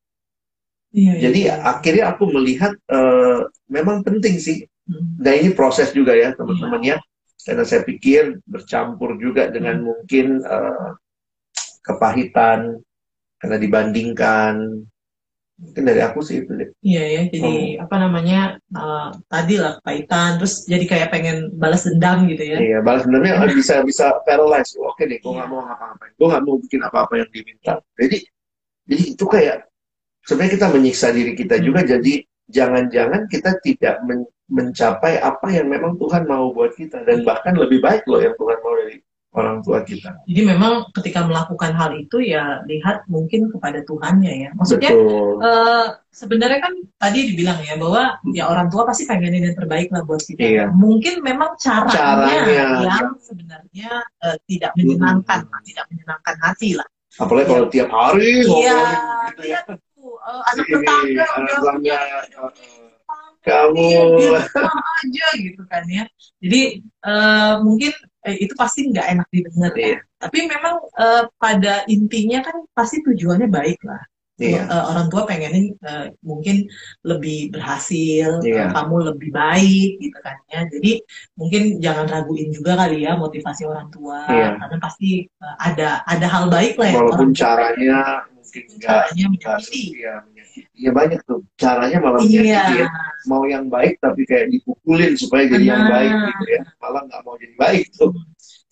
[0.94, 1.54] Iya, iya, Jadi iya.
[1.68, 4.64] akhirnya aku melihat uh, memang penting sih.
[4.88, 5.20] Hmm.
[5.20, 6.96] Nah, ini proses juga ya, teman-teman ya.
[7.44, 10.96] Karena saya pikir bercampur juga dengan mungkin uh,
[11.84, 12.80] kepahitan
[13.38, 14.54] karena dibandingkan.
[15.54, 16.66] Mungkin dari aku sih itu deh.
[16.82, 22.26] Iya ya, jadi apa namanya eh, tadi lah kaitan, terus jadi kayak pengen balas dendam
[22.26, 22.58] gitu ya.
[22.58, 24.74] Iya, balas sebenarnya bisa bisa paralyze.
[24.82, 25.54] Oke deh, gue nggak Iya.
[25.54, 26.10] mau ngapa-ngapain.
[26.18, 27.78] Gue nggak mau bikin apa-apa yang diminta.
[27.94, 28.18] Jadi,
[28.90, 29.56] jadi itu kayak
[30.26, 31.80] sebenarnya kita menyiksa diri kita juga.
[31.86, 32.14] Jadi
[32.48, 37.80] jangan-jangan kita tidak men- mencapai apa yang memang Tuhan mau buat kita dan bahkan lebih
[37.80, 39.00] baik loh yang Tuhan mau dari
[39.34, 40.22] orang tua kita.
[40.30, 44.50] Jadi memang ketika melakukan hal itu ya lihat mungkin kepada Tuhannya ya.
[44.54, 45.42] Maksudnya Betul.
[45.42, 46.72] eh, sebenarnya kan
[47.02, 50.38] tadi dibilang ya bahwa ya orang tua pasti pengenin yang terbaik lah buat kita.
[50.38, 50.64] Iya.
[50.70, 53.90] Mungkin memang caranya, Caranya, yang sebenarnya
[54.22, 56.86] eh, tidak menyenangkan, tidak menyenangkan hati lah.
[57.18, 58.78] Apalagi kalau tiap hari Iya, gitu ya.
[59.42, 59.60] iya
[60.12, 62.50] eh, anak Ini, tetangga anak udah tetangga, punya eh,
[63.44, 63.88] kamu.
[65.04, 66.04] Aja gitu kan ya.
[66.40, 67.92] Jadi eh, mungkin
[68.24, 69.84] eh, itu pasti nggak enak didengar ya.
[69.84, 69.98] Iya.
[70.20, 74.00] Tapi memang eh, pada intinya kan pasti tujuannya baik lah.
[74.34, 74.66] Iya.
[74.66, 76.66] Eh, orang tua pengenin eh, mungkin
[77.06, 78.66] lebih berhasil, Iya.
[78.66, 80.66] eh, kamu lebih baik gitu kan ya.
[80.66, 80.92] Jadi
[81.38, 84.58] mungkin jangan raguin juga kali ya motivasi orang tua, Iya.
[84.58, 90.02] karena pasti eh, ada ada hal baik lah yang Walaupun caranya mungkin caranya menyakiti.
[90.02, 90.16] ya.
[90.74, 92.42] Ya banyak tuh caranya malah Iya.
[92.42, 92.88] menyakiti ya.
[93.24, 95.94] Mau yang baik tapi kayak dipukulin supaya jadi yang Benar.
[95.94, 96.62] baik gitu ya.
[96.82, 98.10] Malah nggak mau jadi baik tuh.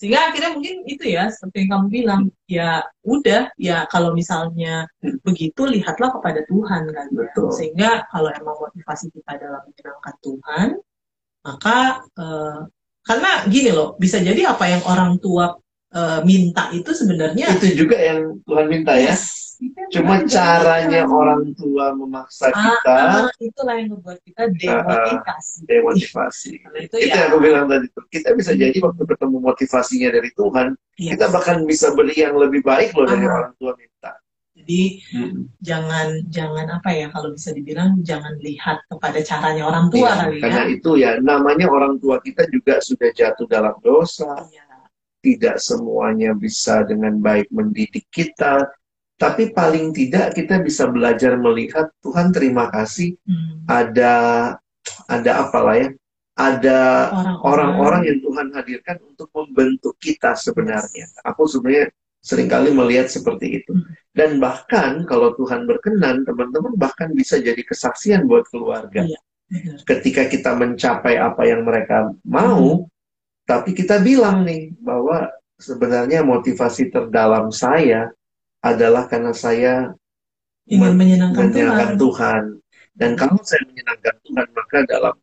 [0.03, 4.90] Sehingga akhirnya mungkin itu ya, seperti yang kamu bilang, ya udah, ya kalau misalnya
[5.22, 7.07] begitu, lihatlah kepada Tuhan kan.
[7.07, 7.30] ya.
[7.30, 7.55] Betul.
[7.55, 10.68] Sehingga kalau emang motivasi kita dalam menyenangkan Tuhan,
[11.46, 12.61] maka eh,
[13.07, 15.55] karena gini loh, bisa jadi apa yang orang tua
[15.93, 19.12] eh, minta itu sebenarnya Itu juga yang Tuhan minta ya.
[19.12, 19.40] yes,
[19.95, 25.59] Cuma caranya orang tua memaksa Ah, kita ah, itulah yang membuat kita demotivasi.
[25.70, 26.51] demotivasi.
[26.66, 27.86] Karena itu Itu ya, yang aku bilang tadi.
[28.11, 30.66] Kita bisa jadi waktu ketemu motivasinya dari Tuhan,
[30.99, 31.11] yes.
[31.14, 33.38] kita bahkan bisa beri yang lebih baik loh dari Ah.
[33.38, 34.12] orang tua minta.
[34.53, 34.82] Jadi
[35.14, 35.47] Hmm.
[35.62, 40.34] jangan jangan apa ya kalau bisa dibilang jangan lihat kepada caranya orang tua Iya, kali
[40.34, 40.43] ya.
[40.43, 44.43] karena itu ya namanya orang tua kita juga sudah jatuh dalam dosa.
[44.51, 44.62] Iya.
[45.23, 48.66] Tidak semuanya bisa dengan baik mendidik kita.
[49.14, 53.62] Tapi paling tidak kita bisa belajar melihat Tuhan terima kasih Hmm.
[53.70, 54.14] ada
[55.07, 55.95] ada apalah ya
[56.35, 57.12] ada
[57.45, 61.07] orang-orang yang Tuhan hadirkan untuk membentuk kita sebenarnya.
[61.29, 61.93] Aku sebenarnya
[62.23, 63.73] sering kali melihat seperti itu.
[63.77, 63.93] Hmm.
[64.16, 69.05] Dan bahkan kalau Tuhan berkenan, teman-teman bahkan bisa jadi kesaksian buat keluarga.
[69.05, 69.20] Iya.
[69.85, 72.89] Ketika kita mencapai apa yang mereka mau,
[73.53, 75.28] tapi kita bilang nih bahwa
[75.61, 78.09] sebenarnya motivasi terdalam saya
[78.64, 79.92] adalah karena saya
[80.64, 82.00] ingin menyenangkan menyenangkan Tuhan.
[82.00, 82.42] Tuhan.
[82.96, 85.14] Dan kalau saya menyenangkan Tuhan, maka dalam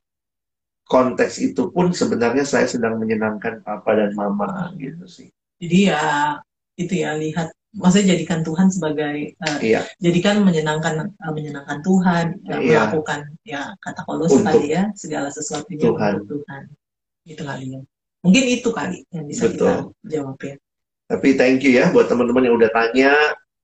[0.86, 5.30] konteks itu pun sebenarnya saya sedang menyenangkan papa dan mama gitu sih.
[5.57, 6.38] Jadi ya
[6.77, 9.86] itu ya lihat maksudnya jadikan Tuhan sebagai uh, Iya.
[10.01, 12.89] jadikan menyenangkan uh, menyenangkan Tuhan uh, Iya.
[12.89, 16.13] melakukan ya kata Paulus Untuk tadi ya segala sesuatunya Tuhan.
[16.25, 16.61] untuk Tuhan
[17.30, 17.82] itu kali ya
[18.20, 19.55] mungkin itu kali yang bisa Betul.
[19.55, 19.72] kita
[20.07, 20.55] jawab ya
[21.09, 23.13] Tapi thank you ya buat teman-teman yang udah tanya.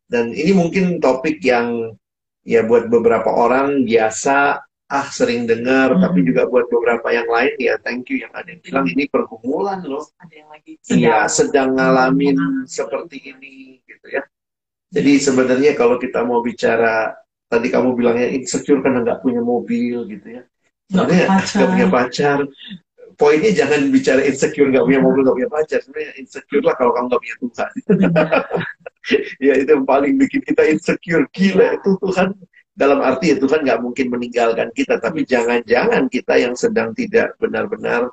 [0.06, 1.94] Dan ini mungkin topik yang
[2.42, 6.02] ya buat beberapa orang biasa, ah sering dengar, Hmm.
[6.02, 9.82] tapi juga buat beberapa yang lain ya thank you yang ada yang bilang ini pergumulan
[9.82, 10.06] loh.
[10.18, 12.66] ada yang lagi Iya, sedang ngalamin Hmm.
[12.66, 14.22] seperti ini gitu ya.
[14.90, 17.14] Jadi sebenarnya kalau kita mau bicara
[17.46, 20.42] tadi kamu bilangnya insecure karena nggak punya mobil gitu ya.
[20.86, 22.38] nggak punya nggak punya pacar.
[23.16, 25.80] Poinnya jangan bicara insecure nggak punya mobil nggak punya pacar.
[25.84, 27.72] Sebenarnya insecure lah kalau kamu nggak punya Tuhan.
[29.38, 31.30] Ya itu yang paling bikin kita insecure.
[31.30, 32.34] Gila itu Tuhan.
[32.74, 38.10] Dalam arti ya Tuhan nggak mungkin meninggalkan kita tapi jangan-jangan kita yang sedang tidak benar-benar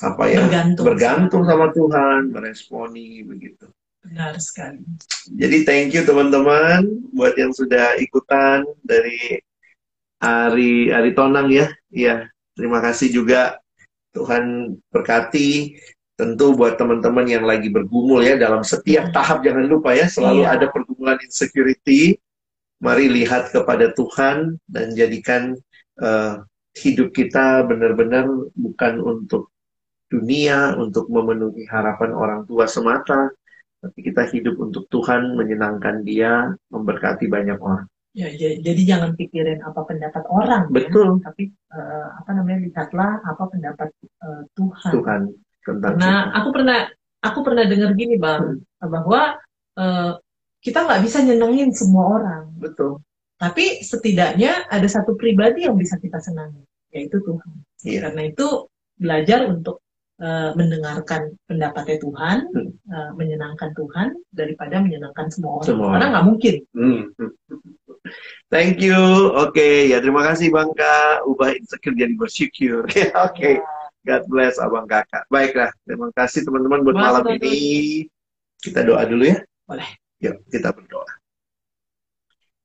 [0.00, 0.84] apa ya Bergantung.
[0.88, 3.68] bergantung sama Tuhan meresponi begitu.
[4.00, 4.80] Benar sekali.
[5.28, 9.38] Jadi thank you teman-teman buat yang sudah ikutan dari
[10.18, 11.68] Ari Ari Tonang ya.
[11.92, 13.60] Iya terima kasih juga
[14.14, 15.74] Tuhan berkati.
[16.14, 20.52] Tentu buat teman-teman yang lagi bergumul ya dalam setiap tahap jangan lupa ya selalu Iya.
[20.52, 22.20] ada pergumulan insecurity.
[22.80, 25.56] Mari lihat kepada Tuhan dan jadikan
[26.00, 26.34] eh,
[26.76, 29.50] hidup kita benar-benar bukan untuk
[30.06, 33.30] dunia untuk memenuhi harapan orang tua semata
[33.80, 39.62] tapi kita hidup untuk Tuhan menyenangkan Dia memberkati banyak orang ya j- jadi jangan pikirin
[39.62, 40.74] apa pendapat orang ya.
[40.74, 45.20] betul tapi eh, apa namanya lihatlah apa pendapat eh, Tuhan Tuhan
[45.62, 46.34] tentang Karena kita.
[46.34, 46.78] aku pernah
[47.20, 48.44] aku pernah dengar gini bang
[48.80, 49.20] bahwa
[49.76, 50.12] eh,
[50.60, 53.00] kita nggak bisa nyenengin semua orang, betul
[53.40, 56.60] tapi setidaknya ada satu pribadi yang bisa kita senangi,
[56.92, 57.52] yaitu Tuhan.
[57.80, 57.98] Iya.
[58.04, 58.68] Karena itu
[59.00, 59.80] belajar untuk
[60.20, 62.68] eh, mendengarkan pendapatnya Tuhan, Hmm.
[62.76, 65.68] eh, menyenangkan Tuhan daripada menyenangkan semua orang.
[65.72, 66.54] Semua Karena nggak mungkin.
[66.76, 67.02] Hmm.
[68.48, 68.96] Thank you.
[69.36, 71.28] Oke, ya terima kasih Bang Kak.
[71.28, 72.88] Ubah insecure jadi bersyukur.
[73.28, 73.60] Oke,
[74.02, 75.28] God bless Abang Kakak.
[75.28, 77.58] Baiklah, terima kasih teman-teman buat Terima malam kasih, ini.
[78.60, 79.38] Kita doa dulu ya.
[79.68, 79.88] Boleh.
[80.20, 81.08] Yuk, kita berdoa.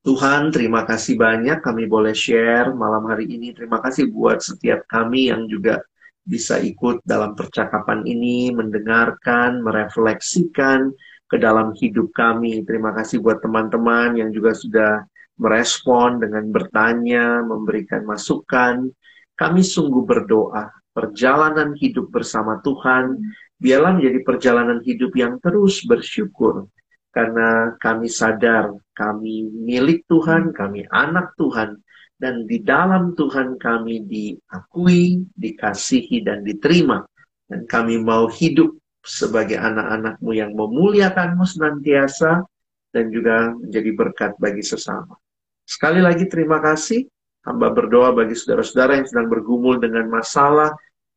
[0.05, 3.57] Tuhan, terima kasih banyak kami boleh share malam hari ini.
[3.57, 5.81] Terima kasih buat setiap kami yang juga
[6.21, 10.93] bisa ikut dalam percakapan ini, mendengarkan, merefleksikan
[11.25, 12.61] ke dalam hidup kami.
[12.69, 15.05] Terima kasih buat teman-teman yang juga sudah
[15.36, 18.91] merespon dengan bertanya, memberikan masukan.
[19.36, 23.19] Kami sungguh berdoa, perjalanan hidup bersama Tuhan,
[23.59, 26.71] biarlah menjadi perjalanan hidup yang terus bersyukur.
[27.11, 31.75] Karena kami sadar kami milik Tuhan, kami anak Tuhan,
[32.15, 37.03] dan di dalam Tuhan kami diakui, dikasihi, dan diterima.
[37.45, 38.71] Dan kami mau hidup
[39.03, 42.47] sebagai anak-anakmu yang memuliakanmu senantiasa,
[42.95, 45.19] dan juga menjadi berkat bagi sesama.
[45.66, 47.09] Sekali lagi terima kasih.
[47.45, 50.74] Hamba berdoa bagi saudara-saudara yang sedang bergumul dengan masalah,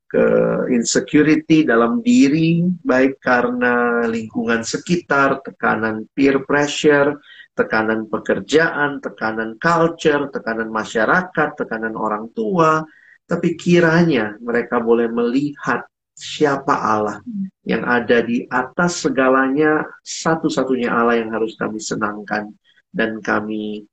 [0.08, 0.24] ke
[0.72, 7.20] insecurity dalam diri, baik karena lingkungan sekitar, tekanan peer pressure,
[7.52, 12.80] tekanan pekerjaan, tekanan culture, tekanan masyarakat, tekanan orang tua,
[13.28, 15.84] tapi kiranya mereka boleh melihat
[16.16, 17.20] siapa Allah
[17.68, 22.48] yang ada di atas segalanya, satu-satunya Allah yang harus kami senangkan
[22.88, 23.84] dan kami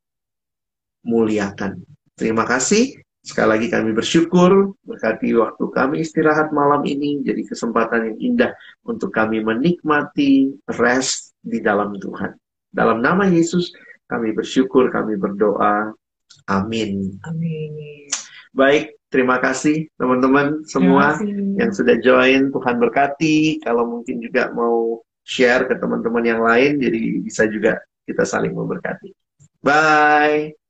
[1.05, 1.79] muliakan.
[2.17, 2.97] Terima kasih.
[3.25, 8.51] Sekali lagi kami bersyukur berkati waktu kami istirahat malam ini jadi kesempatan yang indah
[8.85, 12.37] untuk kami menikmati rest di dalam Tuhan.
[12.69, 13.73] Dalam nama Yesus
[14.05, 15.89] kami bersyukur, kami berdoa.
[16.45, 17.17] Amin.
[17.25, 18.05] Amin.
[18.53, 21.57] Baik, terima kasih teman-teman semua kasih.
[21.57, 22.53] yang sudah join.
[22.53, 23.59] Tuhan berkati.
[23.65, 29.09] Kalau mungkin juga mau share ke teman-teman yang lain, jadi bisa juga kita saling memberkati.
[29.65, 30.64] Bye.